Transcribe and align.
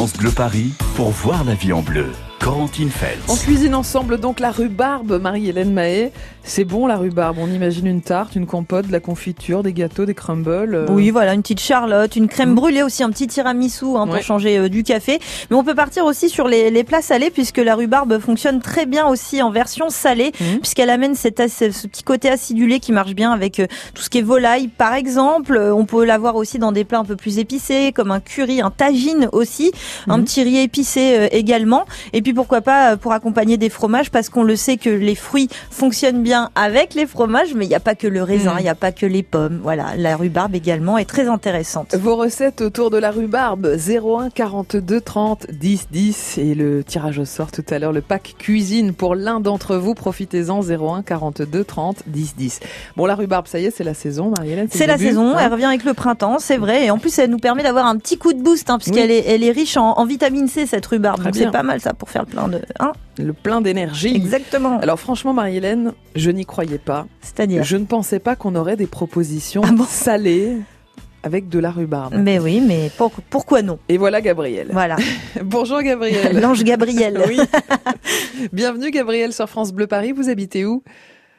France 0.00 0.14
Bleu 0.14 0.30
Paris 0.30 0.72
pour 0.96 1.10
voir 1.10 1.44
la 1.44 1.52
vie 1.52 1.74
en 1.74 1.82
bleu. 1.82 2.06
Corentine 2.44 2.88
Feltz. 2.88 3.20
On 3.28 3.36
cuisine 3.36 3.74
ensemble 3.74 4.18
donc 4.18 4.40
la 4.40 4.50
rhubarbe, 4.50 5.20
Marie-Hélène 5.20 5.74
Mahé. 5.74 6.10
C'est 6.42 6.64
bon 6.64 6.86
la 6.86 6.96
rhubarbe, 6.96 7.36
on 7.38 7.46
imagine 7.48 7.86
une 7.86 8.00
tarte, 8.00 8.34
une 8.34 8.46
compote, 8.46 8.86
de 8.86 8.92
la 8.92 8.98
confiture, 8.98 9.62
des 9.62 9.74
gâteaux, 9.74 10.06
des 10.06 10.14
crumbles. 10.14 10.74
euh. 10.74 10.86
Oui, 10.88 11.10
voilà, 11.10 11.34
une 11.34 11.42
petite 11.42 11.60
charlotte, 11.60 12.16
une 12.16 12.28
crème 12.28 12.48
Mhm. 12.50 12.54
brûlée 12.54 12.82
aussi, 12.82 13.02
un 13.02 13.10
petit 13.10 13.26
tiramisu 13.26 13.84
hein, 13.94 14.06
pour 14.06 14.14
Ouais. 14.14 14.22
changer 14.22 14.56
euh, 14.58 14.68
du 14.70 14.82
café. 14.84 15.18
Mais 15.50 15.56
on 15.56 15.62
peut 15.62 15.74
partir 15.74 16.06
aussi 16.06 16.30
sur 16.30 16.48
les, 16.48 16.70
les 16.70 16.82
plats 16.82 17.02
salés 17.02 17.28
puisque 17.30 17.58
la 17.58 17.74
rhubarbe 17.74 18.18
fonctionne 18.18 18.60
très 18.60 18.86
bien 18.86 19.06
aussi 19.06 19.42
en 19.42 19.50
version 19.50 19.90
salée 19.90 20.32
Mhm. 20.40 20.60
puisqu'elle 20.60 20.88
amène 20.90 21.14
cet, 21.14 21.40
ac- 21.40 21.70
ce 21.72 21.86
petit 21.86 22.02
côté 22.04 22.30
acidulé 22.30 22.80
qui 22.80 22.92
marche 22.92 23.12
bien 23.14 23.32
avec 23.32 23.60
euh, 23.60 23.66
tout 23.94 24.02
ce 24.02 24.08
qui 24.08 24.16
est 24.18 24.22
volaille 24.22 24.68
par 24.68 24.94
exemple. 24.94 25.58
On 25.58 25.84
peut 25.84 26.06
l'avoir 26.06 26.36
aussi 26.36 26.58
dans 26.58 26.72
des 26.72 26.84
plats 26.84 27.00
un 27.00 27.04
peu 27.04 27.16
plus 27.16 27.38
épicés 27.38 27.92
comme 27.94 28.10
un 28.10 28.20
curry, 28.20 28.62
un 28.62 28.70
tagine 28.70 29.28
aussi, 29.32 29.72
un 30.08 30.16
Mhm. 30.16 30.24
petit 30.24 30.42
riz 30.42 30.58
épicé 30.62 31.18
euh, 31.18 31.28
également. 31.32 31.84
Et 32.14 32.22
puis 32.22 32.29
pourquoi 32.34 32.60
pas 32.60 32.92
euh, 32.92 32.96
pour 32.96 33.12
accompagner 33.12 33.56
des 33.56 33.68
fromages 33.70 34.10
parce 34.10 34.28
qu'on 34.28 34.42
le 34.42 34.56
sait 34.56 34.76
que 34.76 34.90
les 34.90 35.14
fruits 35.14 35.48
fonctionnent 35.70 36.22
bien 36.22 36.50
avec 36.54 36.94
les 36.94 37.06
fromages, 37.06 37.54
mais 37.54 37.64
il 37.66 37.68
n'y 37.68 37.74
a 37.74 37.80
pas 37.80 37.94
que 37.94 38.06
le 38.06 38.22
raisin, 38.22 38.52
Mhm. 38.52 38.58
il 38.60 38.62
n'y 38.62 38.68
a 38.68 38.74
pas 38.74 38.92
que 38.92 39.06
les 39.06 39.22
pommes. 39.22 39.60
Voilà, 39.62 39.86
la 39.96 40.16
rhubarbe 40.16 40.54
également 40.54 40.98
est 40.98 41.04
très 41.04 41.28
intéressante. 41.28 41.94
Vos 41.94 42.16
recettes 42.16 42.60
autour 42.60 42.90
de 42.90 42.98
la 42.98 43.10
rhubarbe 43.10 43.76
01 43.76 44.30
42 44.30 45.00
30 45.00 45.46
10 45.50 45.88
10 45.90 46.38
et 46.38 46.54
le 46.54 46.82
tirage 46.84 47.18
au 47.18 47.24
sort 47.24 47.50
tout 47.52 47.64
à 47.70 47.78
l'heure 47.78 47.92
le 47.92 48.00
pack 48.02 48.34
cuisine 48.38 48.92
pour 48.94 49.14
l'un 49.14 49.40
d'entre 49.40 49.76
vous 49.76 49.94
profitez-en 49.94 50.60
01 50.62 51.02
42 51.02 51.64
30 51.64 52.02
10 52.06 52.34
10. 52.36 52.60
Bon 52.96 53.06
la 53.06 53.14
rhubarbe 53.14 53.46
ça 53.46 53.58
y 53.58 53.66
est 53.66 53.70
c'est 53.70 53.84
la 53.84 53.94
saison 53.94 54.32
Marie-Hélène 54.36 54.68
C'est 54.70 54.86
la 54.86 54.96
début, 54.96 55.08
saison, 55.10 55.34
hein 55.34 55.40
elle 55.40 55.52
revient 55.52 55.64
avec 55.66 55.84
le 55.84 55.94
printemps, 55.94 56.38
c'est 56.38 56.56
vrai. 56.56 56.84
Et 56.86 56.90
en 56.90 56.98
plus, 56.98 57.18
elle 57.18 57.30
nous 57.30 57.38
permet 57.38 57.62
d'avoir 57.62 57.86
un 57.86 57.96
petit 57.96 58.18
coup 58.18 58.32
de 58.32 58.42
boost, 58.42 58.68
hein, 58.70 58.78
puisqu'elle 58.78 59.10
Oui. 59.10 59.16
est, 59.16 59.24
elle 59.28 59.42
est 59.42 59.50
riche 59.50 59.76
en, 59.76 59.92
en 59.98 60.04
vitamine 60.04 60.48
C, 60.48 60.66
cette 60.66 60.86
rhubarbe. 60.86 61.20
Très 61.20 61.30
Donc 61.30 61.34
c'est 61.36 61.50
pas 61.50 61.62
mal 61.62 61.80
ça 61.80 61.94
pour 61.94 62.10
faire 62.10 62.19
le 62.20 62.26
plein 62.26 62.48
de... 62.48 62.60
Hein 62.78 62.92
le 63.18 63.32
plein 63.32 63.60
d'énergie. 63.60 64.14
Exactement. 64.16 64.78
Alors 64.80 64.98
franchement 64.98 65.32
Marie-Hélène, 65.32 65.92
je 66.16 66.30
n'y 66.30 66.44
croyais 66.46 66.78
pas. 66.78 67.06
C'est-à-dire 67.20 67.62
Je 67.64 67.76
ne 67.76 67.84
pensais 67.84 68.18
pas 68.18 68.36
qu'on 68.36 68.54
aurait 68.54 68.76
des 68.76 68.86
propositions 68.86 69.62
Ah 69.66 69.72
bon 69.72 69.84
salées 69.84 70.56
avec 71.22 71.50
de 71.50 71.58
la 71.58 71.70
rhubarbe. 71.70 72.14
Mais 72.16 72.38
oui, 72.38 72.62
mais 72.66 72.90
pour- 72.96 73.10
pourquoi 73.28 73.60
non? 73.60 73.78
Et 73.90 73.98
voilà 73.98 74.20
Gabriel. 74.22 74.68
Voilà, 74.72 74.96
Bonjour 75.44 75.82
Gabriel. 75.82 76.40
l'ange 76.40 76.64
Gabriel. 76.64 77.20
oui. 77.28 77.38
Bienvenue 78.52 78.90
Gabriel 78.90 79.32
sur 79.32 79.46
France 79.48 79.72
Bleu 79.72 79.86
Paris. 79.86 80.12
Vous 80.12 80.30
habitez 80.30 80.64
où? 80.64 80.82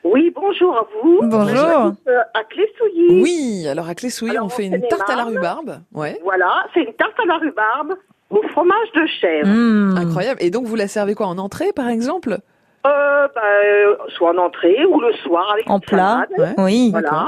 Oui, 0.04 0.32
bonjour 0.36 0.76
à 0.76 0.88
vous. 1.04 1.20
Bonjour. 1.24 1.94
Euh, 2.08 2.20
à 2.34 2.44
Clessouilly. 2.50 3.22
Oui, 3.22 3.68
alors 3.68 3.88
à 3.88 3.94
Clessouilly, 3.96 4.38
on 4.40 4.50
fait 4.50 4.66
une 4.66 4.82
tarte 4.88 5.10
à 5.10 5.16
la 5.16 5.26
rhubarbe. 5.26 5.80
Ouais. 5.94 6.20
Voilà, 6.24 6.66
c'est 6.74 6.82
une 6.82 6.94
tarte 6.94 7.20
à 7.24 7.26
la 7.28 7.38
rhubarbe 7.38 7.94
au 8.32 8.42
fromage 8.50 8.92
de 8.96 9.06
chèvre. 9.20 9.48
Mmh. 9.48 9.98
Incroyable. 9.98 10.42
Et 10.42 10.50
donc 10.50 10.66
vous 10.66 10.76
la 10.76 10.88
servez 10.88 11.14
quoi 11.16 11.28
en 11.28 11.38
entrée 11.38 11.72
par 11.76 11.90
exemple? 11.90 12.38
Euh, 12.86 13.28
bah, 13.36 13.42
euh, 13.64 13.96
soit 14.18 14.32
en 14.32 14.38
entrée 14.38 14.84
ou 14.86 15.00
le 15.00 15.14
soir 15.14 15.52
avec 15.54 15.70
En 15.70 15.76
une 15.76 15.82
plat. 15.82 16.26
salade. 16.38 16.56
Oui. 16.58 16.90
Voilà. 16.92 17.28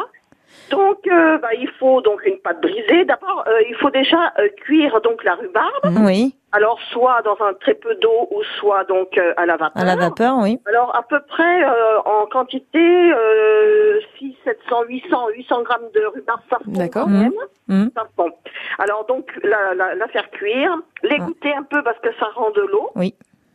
Donc, 0.73 1.07
euh, 1.07 1.37
bah, 1.37 1.53
il 1.57 1.69
faut 1.79 2.01
donc 2.01 2.25
une 2.25 2.37
pâte 2.39 2.61
brisée. 2.61 3.05
D'abord, 3.05 3.43
euh, 3.47 3.61
il 3.69 3.75
faut 3.75 3.89
déjà 3.91 4.33
euh, 4.39 4.47
cuire 4.57 4.99
donc 5.01 5.23
la 5.23 5.35
rhubarbe. 5.35 5.85
Mhm. 5.85 6.05
Oui, 6.05 6.35
Alors, 6.51 6.79
soit 6.91 7.21
dans 7.23 7.37
un 7.41 7.53
très 7.53 7.75
peu 7.75 7.93
d'eau 7.95 8.27
ou 8.31 8.41
soit 8.59 8.83
donc 8.85 9.17
euh, 9.17 9.33
à 9.37 9.45
la 9.45 9.55
vapeur. 9.57 9.81
à 9.81 9.85
la 9.85 9.95
vapeur, 9.95 10.35
oui. 10.41 10.59
Alors, 10.65 10.95
à 10.95 11.03
peu 11.03 11.19
près 11.27 11.63
euh, 11.63 11.99
en 12.05 12.25
quantité, 12.25 12.79
euh, 13.13 13.99
6, 14.17 14.35
700, 14.43 14.83
800, 14.87 15.27
800 15.35 15.61
grammes 15.63 15.89
de 15.93 16.05
rhubarbe, 16.05 16.41
ça 16.49 16.57
fond 16.57 16.71
D'accord. 16.71 17.05
quand 17.05 17.09
même. 17.11 17.89
Ça 17.95 18.07
fond. 18.15 18.31
Alors, 18.79 19.05
donc, 19.05 19.29
la, 19.43 19.73
la, 19.75 19.95
la 19.95 20.07
faire 20.07 20.29
cuire, 20.31 20.75
l'égoutter 21.03 21.53
un 21.53 21.63
peu 21.63 21.83
parce 21.83 21.99
que 21.99 22.09
ça 22.19 22.27
rend 22.35 22.49
de 22.51 22.61
l'eau. 22.61 22.89
Oui. 22.95 23.13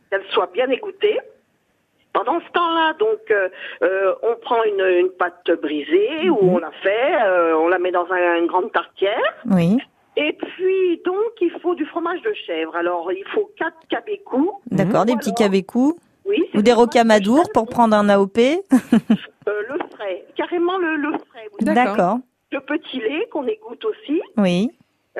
Qu'elle 0.09 0.23
soit 0.31 0.49
bien 0.53 0.69
égouttée. 0.69 1.19
Pendant 2.25 2.41
ce 2.41 2.51
temps-là, 2.51 2.93
donc, 2.99 3.31
euh, 3.31 3.47
euh, 3.81 4.13
on 4.23 4.35
prend 4.41 4.61
une, 4.65 4.81
une 5.05 5.09
pâte 5.11 5.49
brisée 5.61 6.29
ou 6.29 6.41
Mhm. 6.43 6.53
on 6.55 6.57
la 6.57 6.71
fait, 6.83 7.15
euh, 7.23 7.55
on 7.57 7.69
la 7.69 7.79
met 7.79 7.91
dans 7.91 8.05
un- 8.11 8.35
une 8.39 8.47
grande 8.47 8.69
tartière. 8.73 9.33
Oui, 9.49 9.77
Et 10.17 10.33
puis, 10.33 11.01
donc, 11.05 11.31
il 11.39 11.49
faut 11.61 11.75
du 11.75 11.85
fromage 11.85 12.21
de 12.23 12.33
chèvre. 12.45 12.75
Alors, 12.75 13.09
il 13.13 13.23
faut 13.33 13.49
quatre 13.57 13.77
cabécous. 13.89 14.51
d'accord, 14.69 15.05
des 15.05 15.13
Ou 15.13 15.17
petits 15.17 15.33
cabécous 15.33 15.95
Oui, 16.25 16.43
ou 16.53 16.61
des 16.61 16.71
de 16.71 16.75
rocamadours 16.75 17.45
pour 17.53 17.67
prendre 17.67 17.95
un 17.95 18.09
AOP. 18.09 18.37
Euh, 18.37 19.61
le 19.69 19.77
frais, 19.95 20.25
carrément 20.35 20.77
le, 20.77 20.97
le 20.97 21.11
frais. 21.29 21.47
oui. 21.53 21.63
D'accord, 21.65 22.17
Le 22.51 22.59
petit 22.59 22.99
lait 22.99 23.27
qu'on 23.31 23.47
égoutte 23.47 23.85
aussi. 23.85 24.21
oui. 24.35 24.69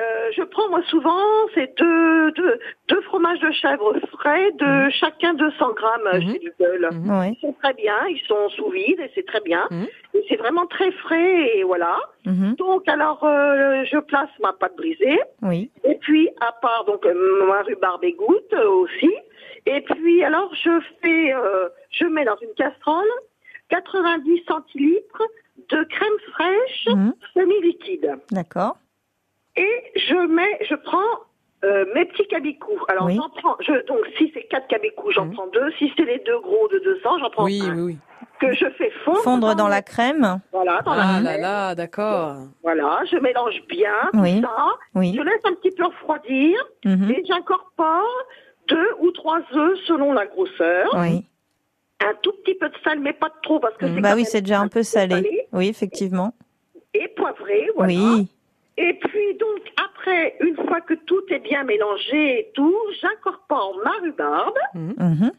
Euh, 0.00 0.30
je 0.36 0.42
prends 0.44 0.68
moi 0.70 0.80
souvent 0.88 1.20
c'est 1.54 1.76
deux, 1.78 2.30
deux, 2.32 2.58
deux 2.88 3.00
fromages 3.02 3.40
de 3.40 3.50
chèvre 3.50 3.94
frais 4.12 4.50
de 4.52 4.88
chacun 4.90 5.34
200 5.34 5.72
grammes 5.74 6.08
Mhm. 6.14 6.20
chez 6.32 6.38
Lidl. 6.38 6.88
Mhm. 6.92 7.10
Oui. 7.20 7.28
Ils 7.36 7.40
sont 7.40 7.52
très 7.62 7.74
bien, 7.74 7.96
ils 8.08 8.20
sont 8.26 8.48
sous 8.50 8.70
vide 8.70 8.98
et 9.00 9.10
c'est 9.14 9.26
très 9.26 9.40
bien. 9.40 9.66
Mhm. 9.70 9.86
Et 10.14 10.24
c'est 10.28 10.36
vraiment 10.36 10.66
très 10.66 10.90
frais 10.92 11.56
et 11.56 11.64
voilà. 11.64 11.98
Mhm. 12.24 12.54
Donc 12.56 12.88
alors 12.88 13.22
euh, 13.24 13.84
je 13.84 13.98
place 13.98 14.30
ma 14.40 14.52
pâte 14.54 14.76
brisée 14.76 15.20
Oui. 15.42 15.70
et 15.84 15.96
puis 15.96 16.30
à 16.40 16.52
part 16.52 16.84
donc 16.86 17.04
euh, 17.04 17.46
ma 17.46 17.62
rhubarbe 17.62 18.04
égoutte 18.04 18.54
aussi. 18.54 19.12
Et 19.66 19.82
puis 19.82 20.24
alors 20.24 20.50
je 20.54 20.80
fais, 21.02 21.34
euh, 21.34 21.68
je 21.90 22.04
mets 22.06 22.24
dans 22.24 22.38
une 22.40 22.54
casserole 22.54 23.10
90 23.68 24.42
centilitres 24.48 25.22
de 25.68 25.84
crème 25.84 26.18
fraîche 26.32 26.88
semi-liquide. 27.34 28.16
D'accord. 28.32 28.76
Et 29.60 30.00
je 30.08 30.26
mets, 30.26 30.58
je 30.68 30.74
prends 30.74 30.98
euh, 31.64 31.84
mes 31.94 32.04
petits 32.06 32.26
cabicous. 32.28 32.80
Alors 32.88 33.06
Oui. 33.06 33.16
j'en 33.16 33.28
prends, 33.28 33.56
je, 33.60 33.84
donc 33.86 33.98
si 34.16 34.30
c'est 34.32 34.44
quatre 34.44 34.66
cabicous, 34.68 35.12
j'en 35.14 35.28
prends 35.30 35.46
deux. 35.48 35.70
Si 35.78 35.92
c'est 35.96 36.04
les 36.04 36.18
deux 36.20 36.38
gros 36.40 36.68
de 36.68 36.78
200, 36.78 37.18
j'en 37.20 37.30
prends 37.30 37.44
Oui, 37.44 37.60
un. 37.64 37.74
oui, 37.74 37.82
oui. 37.82 37.98
Que 38.40 38.54
je 38.54 38.64
fais 38.78 38.90
fondre. 39.04 39.18
Fondre 39.22 39.54
dans 39.54 39.68
la 39.68 39.82
crème. 39.82 40.40
Voilà, 40.52 40.80
dans 40.82 40.92
Ah 40.92 41.20
la 41.22 41.32
là 41.32 41.38
là, 41.38 41.74
d'accord. 41.74 42.36
Voilà, 42.62 43.00
je 43.10 43.18
mélange 43.18 43.60
bien 43.68 43.92
Oui. 44.14 44.40
tout 44.40 44.46
ça. 44.46 44.66
Oui. 44.94 45.12
Je 45.14 45.20
laisse 45.22 45.42
un 45.44 45.52
petit 45.54 45.70
peu 45.72 45.84
refroidir 45.84 46.56
Mhm. 46.86 47.10
et 47.10 47.22
j'incorpore 47.28 48.08
deux 48.68 48.88
ou 49.00 49.10
trois 49.10 49.40
œufs 49.54 49.78
selon 49.86 50.12
la 50.14 50.24
grosseur. 50.26 50.88
Oui. 50.96 51.26
Un 52.02 52.14
tout 52.22 52.32
petit 52.42 52.54
peu 52.54 52.70
de 52.70 52.74
sal, 52.82 52.98
mais 53.00 53.12
pas 53.12 53.28
de 53.28 53.34
trop 53.42 53.60
parce 53.60 53.76
que 53.76 53.84
Mhm. 53.84 53.94
c'est 53.96 54.00
Bah 54.00 54.10
quand 54.12 54.16
oui, 54.16 54.24
c'est 54.24 54.40
déjà 54.40 54.60
un 54.60 54.68
peu 54.68 54.82
salé. 54.82 55.46
Oui, 55.52 55.68
effectivement. 55.68 56.32
Et 56.94 57.08
poivré, 57.08 57.68
voilà. 57.76 57.92
Oui. 57.92 58.28
Et 58.80 58.94
puis 58.94 59.34
donc 59.34 59.60
après, 59.76 60.36
une 60.40 60.56
fois 60.56 60.80
que 60.80 60.94
tout 60.94 61.22
est 61.28 61.40
bien 61.40 61.64
mélangé 61.64 62.40
et 62.40 62.50
tout, 62.54 62.76
j'incorpore 63.00 63.78
ma 63.84 63.92
rhubarbe. 64.02 64.58
Mhm. 64.74 65.30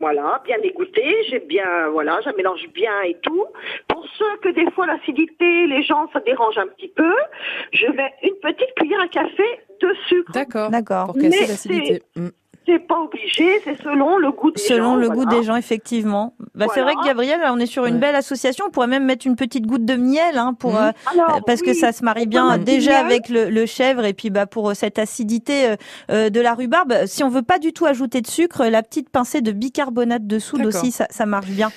Voilà, 0.00 0.42
bien 0.44 0.58
égouttée, 0.62 1.14
j'ai 1.30 1.40
bien, 1.40 1.88
voilà, 1.90 2.20
je 2.24 2.30
mélange 2.36 2.66
bien 2.74 3.00
et 3.02 3.16
tout. 3.22 3.46
Pour 3.88 4.06
ceux 4.18 4.36
que 4.42 4.50
des 4.50 4.70
fois 4.72 4.86
l'acidité, 4.86 5.66
les 5.66 5.82
gens, 5.82 6.08
ça 6.12 6.20
dérange 6.20 6.58
un 6.58 6.66
petit 6.66 6.88
peu, 6.88 7.14
je 7.72 7.86
mets 7.92 8.12
une 8.22 8.34
petite 8.42 8.74
cuillère 8.76 9.00
à 9.00 9.08
café 9.08 9.44
de 9.80 9.94
sucre. 10.08 10.32
D'accord. 10.32 10.70
D'accord. 10.70 11.06
Pour 11.06 11.14
casser 11.14 11.46
l'acidité. 11.46 12.02
C'est 12.66 12.80
pas 12.80 12.98
obligé, 12.98 13.60
c'est 13.62 13.80
selon 13.80 14.18
le 14.18 14.32
goût 14.32 14.50
des 14.50 14.60
gens. 14.60 14.68
Selon 14.68 14.96
le 14.96 15.06
voilà. 15.06 15.14
goût 15.22 15.26
des 15.36 15.42
gens, 15.44 15.54
effectivement. 15.54 16.34
Bah, 16.56 16.66
C'est 16.74 16.82
vrai 16.82 16.94
que 16.96 17.04
Gabriel, 17.06 17.38
on 17.48 17.58
est 17.58 17.66
sur 17.66 17.86
une 17.86 17.94
Ouais. 17.94 18.00
belle 18.00 18.16
association. 18.16 18.64
On 18.66 18.70
pourrait 18.70 18.88
même 18.88 19.04
mettre 19.04 19.24
une 19.26 19.36
petite 19.36 19.66
goutte 19.66 19.84
de 19.84 19.94
miel 19.94 20.36
hein, 20.36 20.52
pour 20.52 20.72
Mhm. 20.72 20.76
euh, 20.78 20.92
Alors, 21.12 21.44
parce 21.46 21.62
que 21.62 21.72
ça 21.74 21.92
se 21.92 22.04
marie 22.04 22.26
bien 22.26 22.58
déjà 22.58 23.02
miel. 23.04 23.06
avec 23.06 23.28
le, 23.28 23.50
le 23.50 23.66
chèvre 23.66 24.04
et 24.04 24.14
puis 24.14 24.30
bah 24.30 24.46
pour 24.46 24.70
euh, 24.70 24.74
cette 24.74 24.98
acidité 24.98 25.76
euh, 26.10 26.28
de 26.28 26.40
la 26.40 26.54
rhubarbe. 26.54 26.92
Si 27.06 27.22
on 27.22 27.28
veut 27.28 27.42
pas 27.42 27.58
du 27.60 27.72
tout 27.72 27.86
ajouter 27.86 28.20
de 28.20 28.26
sucre, 28.26 28.64
la 28.64 28.82
petite 28.82 29.10
pincée 29.10 29.42
de 29.42 29.52
bicarbonate 29.52 30.26
de 30.26 30.38
soude 30.40 30.66
aussi, 30.66 30.90
ça, 30.90 31.06
ça 31.10 31.24
marche 31.24 31.46
bien 31.50 31.68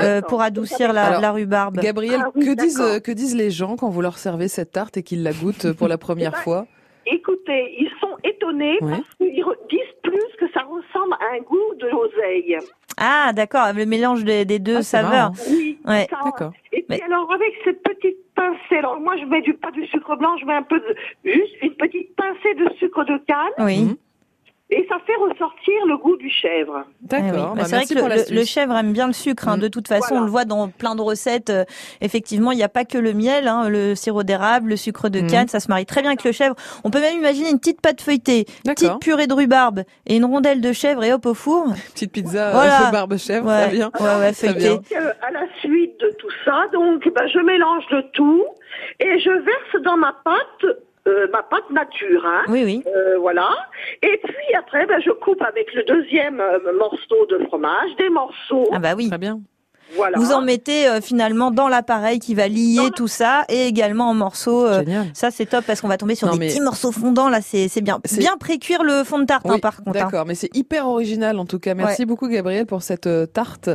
euh, 0.00 0.22
pour 0.22 0.42
adoucir 0.42 0.92
la, 0.92 1.04
Alors, 1.06 1.20
la 1.20 1.30
rhubarbe. 1.30 1.78
Gabriel, 1.78 2.20
Ah 2.24 2.30
oui, 2.34 2.46
que 2.46 2.60
disent 2.60 2.82
que 3.04 3.12
disent 3.12 3.36
les 3.36 3.50
gens 3.52 3.76
quand 3.76 3.90
vous 3.90 4.00
leur 4.02 4.18
servez 4.18 4.48
cette 4.48 4.72
tarte 4.72 4.96
et 4.96 5.02
qu'ils 5.04 5.22
la 5.22 5.32
goûtent 5.32 5.72
pour 5.72 5.86
la 5.86 5.98
première 5.98 6.32
ben, 6.32 6.38
fois? 6.38 6.66
Écoutez, 7.04 7.74
ils 7.80 7.90
sont 8.00 8.11
étonnés 8.24 8.78
Ouais. 8.80 8.90
parce 8.90 9.14
qu'ils 9.18 9.44
disent 9.70 9.80
plus 10.02 10.36
que 10.38 10.50
ça 10.52 10.60
ressemble 10.62 11.14
à 11.14 11.36
un 11.36 11.40
goût 11.40 11.74
de 11.80 11.86
l'oseille. 11.88 12.58
Ah 12.98 13.32
d'accord, 13.34 13.72
le 13.74 13.86
mélange 13.86 14.24
des, 14.24 14.44
des 14.44 14.58
deux 14.58 14.78
Ah, 14.78 14.82
saveurs. 14.82 15.30
Oui, 15.50 15.78
Ouais. 15.86 16.06
D'accord. 16.24 16.52
Et 16.72 16.82
puis 16.82 16.86
Mais- 16.90 17.02
alors 17.02 17.30
avec 17.32 17.52
cette 17.64 17.82
petite 17.82 18.18
pincée, 18.36 18.76
alors 18.78 19.00
moi 19.00 19.16
je 19.18 19.24
mets 19.24 19.40
du 19.42 19.54
pas 19.54 19.70
du 19.70 19.86
sucre 19.86 20.14
blanc, 20.16 20.36
je 20.40 20.44
mets 20.46 20.54
un 20.54 20.62
peu 20.62 20.78
de 20.78 20.96
juste 21.24 21.56
une 21.62 21.74
petite 21.74 22.14
pincée 22.16 22.54
de 22.54 22.68
sucre 22.78 23.04
de 23.04 23.18
canne 23.26 23.66
Oui. 23.66 23.96
Et 24.74 24.86
ça 24.88 24.96
fait 25.06 25.14
ressortir 25.16 25.74
le 25.86 25.98
goût 25.98 26.16
du 26.16 26.30
chèvre. 26.30 26.84
Eh 26.86 27.16
oui. 27.16 27.20
D'accord. 27.30 27.48
Bah, 27.54 27.62
Bah, 27.62 27.64
c'est 27.66 27.76
vrai 27.76 27.84
que 27.84 28.32
le, 28.34 28.44
chèvre 28.44 28.74
aime 28.74 28.92
bien 28.94 29.06
le 29.06 29.12
sucre. 29.12 29.46
hein. 29.48 29.58
Mm. 29.58 29.60
De 29.60 29.68
toute 29.68 29.86
façon, 29.86 30.06
Voilà. 30.08 30.22
on 30.22 30.24
le 30.24 30.30
voit 30.30 30.44
dans 30.46 30.68
plein 30.68 30.94
de 30.94 31.02
recettes. 31.02 31.50
Euh, 31.50 31.64
effectivement, 32.00 32.52
il 32.52 32.56
n'y 32.56 32.62
a 32.62 32.70
pas 32.70 32.86
que 32.86 32.96
le 32.96 33.12
miel, 33.12 33.48
hein, 33.48 33.68
le 33.68 33.94
sirop 33.94 34.22
d'érable, 34.22 34.70
le 34.70 34.76
sucre 34.76 35.10
de 35.10 35.20
Mm. 35.20 35.26
canne, 35.26 35.48
ça 35.48 35.60
se 35.60 35.68
marie 35.68 35.84
très 35.84 36.00
bien 36.00 36.10
avec 36.10 36.24
le 36.24 36.32
chèvre. 36.32 36.54
On 36.84 36.90
peut 36.90 37.00
même 37.00 37.18
imaginer 37.18 37.50
une 37.50 37.58
petite 37.58 37.82
pâte 37.82 38.00
feuilletée, 38.00 38.44
petite 38.64 38.64
D'accord. 38.64 38.98
purée 38.98 39.26
de 39.26 39.34
rhubarbe 39.34 39.82
et 40.06 40.16
une 40.16 40.24
rondelle 40.24 40.62
de 40.62 40.72
chèvre 40.72 41.04
et 41.04 41.12
hop 41.12 41.26
au 41.26 41.34
four. 41.34 41.66
Petite 41.94 42.12
pizza 42.12 42.50
Voilà. 42.52 42.88
euh, 42.88 42.90
barbe 42.90 43.16
chèvre, 43.18 43.46
Ouais, 43.48 43.64
ça 43.64 43.66
vient. 43.68 43.90
ouais, 44.00 44.06
ouais, 44.20 44.32
Ça 44.32 44.48
feuilletée. 44.54 44.96
euh, 44.96 45.12
à 45.20 45.30
la 45.32 45.44
suite 45.60 46.00
de 46.00 46.14
tout 46.18 46.30
ça, 46.46 46.64
donc 46.72 47.02
ben, 47.14 47.26
je 47.28 47.38
mélange 47.40 47.84
le 47.90 48.02
tout 48.12 48.42
et 49.00 49.18
je 49.18 49.30
verse 49.30 49.84
dans 49.84 49.98
ma 49.98 50.14
pâte, 50.24 50.70
euh, 51.06 51.26
ma 51.32 51.42
pâte 51.42 51.68
nature. 51.70 52.24
Hein. 52.24 52.42
Oui, 52.48 52.62
oui. 52.64 52.82
Euh, 52.86 53.18
voilà. 53.18 53.50
Et 54.02 54.20
puis 54.22 54.54
après, 54.56 54.86
ben, 54.86 55.00
je 55.00 55.10
coupe 55.10 55.42
avec 55.42 55.72
le 55.74 55.82
deuxième 55.84 56.40
euh, 56.40 56.72
morceau 56.78 57.26
de 57.26 57.44
fromage, 57.46 57.94
des 57.98 58.08
morceaux. 58.08 58.68
Ah 58.72 58.78
bah 58.78 58.94
oui. 58.96 59.08
Très 59.08 59.18
bien. 59.18 59.40
Voilà. 59.96 60.18
Vous 60.18 60.32
en 60.32 60.40
mettez 60.42 60.86
euh, 60.88 61.00
finalement 61.00 61.50
dans 61.50 61.68
l'appareil 61.68 62.18
qui 62.18 62.34
va 62.34 62.48
lier 62.48 62.90
tout 62.96 63.08
ça 63.08 63.44
et 63.48 63.66
également 63.66 64.08
en 64.10 64.14
morceaux. 64.14 64.64
euh, 64.66 64.82
ça 65.14 65.30
c'est 65.30 65.46
top 65.46 65.64
parce 65.66 65.80
qu'on 65.80 65.88
va 65.88 65.98
tomber 65.98 66.14
sur 66.14 66.26
Non, 66.28 66.34
des 66.34 66.38
mais- 66.40 66.48
petits 66.48 66.60
morceaux 66.60 66.92
fondants 66.92 67.28
là, 67.28 67.40
c'est 67.42 67.68
c'est 67.68 67.80
bien. 67.80 68.00
Bien 68.18 68.36
précuire 68.38 68.82
le 68.82 69.04
fond 69.04 69.18
de 69.18 69.24
tarte 69.24 69.46
hein, 69.48 69.58
par 69.58 69.76
contre. 69.82 69.90
hein. 69.98 70.04
D'accord, 70.04 70.24
mais 70.26 70.34
c'est 70.34 70.54
hyper 70.56 70.86
original 70.88 71.38
en 71.38 71.44
tout 71.46 71.58
cas. 71.58 71.74
Merci 71.74 72.06
beaucoup 72.06 72.28
Gabriel 72.28 72.66
pour 72.66 72.82
cette 72.82 73.06
euh, 73.06 73.26
tarte 73.26 73.68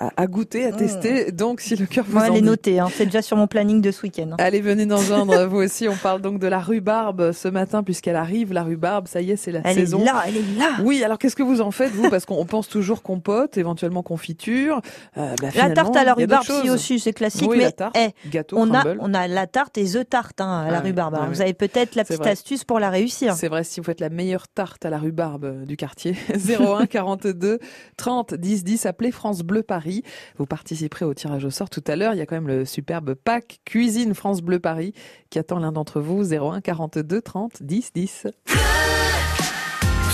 à, 0.00 0.10
à 0.16 0.26
goûter, 0.26 0.66
à 0.66 0.70
Mm. 0.72 0.76
tester. 0.76 1.32
Donc 1.32 1.60
si 1.60 1.76
le 1.76 1.86
cœur 1.86 2.04
vous 2.06 2.12
Moi, 2.18 2.22
en 2.22 2.26
elle 2.26 2.32
est 2.36 2.40
dit. 2.40 2.46
notée, 2.46 2.78
hein, 2.80 2.88
c'est 2.94 3.06
déjà 3.06 3.22
sur 3.22 3.36
mon 3.36 3.46
planning 3.46 3.80
de 3.80 3.90
ce 3.90 4.02
week-end. 4.02 4.28
hein. 4.32 4.36
Allez, 4.38 4.60
venez 4.60 4.84
nous 4.86 4.96
rejoindre, 4.96 5.44
vous 5.46 5.58
aussi. 5.58 5.88
On 5.88 5.96
parle 5.96 6.20
donc 6.20 6.38
de 6.38 6.46
la 6.46 6.58
rhubarbe 6.60 7.32
ce 7.32 7.48
matin, 7.48 7.82
puisqu'elle 7.82 8.16
arrive, 8.16 8.52
la 8.52 8.62
rhubarbe. 8.62 9.06
Ça 9.08 9.20
y 9.20 9.30
est, 9.30 9.36
c'est 9.36 9.52
la 9.52 9.60
Elle 9.64 9.74
saison. 9.76 10.00
est 10.00 10.04
là, 10.04 10.22
elle 10.26 10.36
est 10.36 10.58
là. 10.58 10.70
Oui, 10.82 11.02
alors 11.04 11.18
qu'est-ce 11.18 11.36
que 11.36 11.42
vous 11.42 11.60
en 11.60 11.70
faites, 11.70 11.92
vous? 11.92 12.10
Parce 12.10 12.24
qu'on 12.26 12.44
pense 12.46 12.68
toujours 12.68 13.02
compote, 13.02 13.56
éventuellement 13.56 14.02
confiture. 14.02 14.80
Euh, 15.18 15.34
bah, 15.40 15.48
La 15.68 15.74
tarte 15.74 15.96
à 15.96 16.04
la 16.04 16.14
rhubarbe, 16.14 16.44
si 16.44 16.70
aussi, 16.70 16.98
c'est 17.00 17.12
classique, 17.12 17.48
Oui, 17.48 17.58
mais 17.58 17.64
la 17.64 17.72
tarte, 17.72 17.96
eh, 17.96 18.10
gâteau, 18.28 18.56
on 18.58 18.72
a, 18.74 18.80
crumble. 18.80 18.98
on 19.00 19.14
a 19.14 19.26
la 19.28 19.46
tarte 19.46 19.78
et 19.78 19.84
the 19.84 20.08
tarte 20.08 20.40
hein, 20.40 20.64
à 20.66 20.70
la 20.70 20.78
Ah 20.78 20.80
oui, 20.82 20.88
rhubarbe. 20.90 21.18
Oui. 21.20 21.26
Vous 21.28 21.40
avez 21.40 21.54
peut-être 21.54 21.94
la 21.94 22.04
petite 22.04 22.18
vrai. 22.20 22.30
astuce 22.30 22.64
pour 22.64 22.78
la 22.80 22.90
réussir. 22.90 23.34
C'est 23.34 23.48
vrai, 23.48 23.64
si 23.64 23.80
vous 23.80 23.84
faites 23.84 24.00
la 24.00 24.08
meilleure 24.10 24.48
tarte 24.48 24.84
à 24.84 24.90
la 24.90 24.98
rhubarbe 24.98 25.64
du 25.64 25.76
quartier, 25.76 26.16
01 26.34 26.86
42 26.86 27.58
30 27.96 28.34
10 28.34 28.64
10, 28.64 28.86
appelez 28.86 29.10
France 29.12 29.42
Bleu 29.42 29.62
Paris. 29.62 30.02
Vous 30.38 30.46
participerez 30.46 31.04
au 31.04 31.14
tirage 31.14 31.44
au 31.44 31.50
sort 31.50 31.70
tout 31.70 31.84
à 31.86 31.96
l'heure. 31.96 32.14
Il 32.14 32.18
y 32.18 32.22
a 32.22 32.26
quand 32.26 32.36
même 32.36 32.48
le 32.48 32.64
superbe 32.64 33.14
pack 33.14 33.60
Cuisine 33.64 34.14
France 34.14 34.40
Bleu 34.42 34.58
Paris 34.58 34.92
qui 35.30 35.38
attend 35.38 35.58
l'un 35.58 35.72
d'entre 35.72 36.00
vous, 36.00 36.32
01 36.34 36.60
42 36.60 37.20
30 37.22 37.62
10 37.62 37.92
10. 37.94 38.26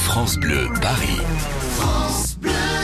France 0.05 0.37
Bleu 0.39 0.67
Paris. 0.81 1.19
Call 1.79 2.78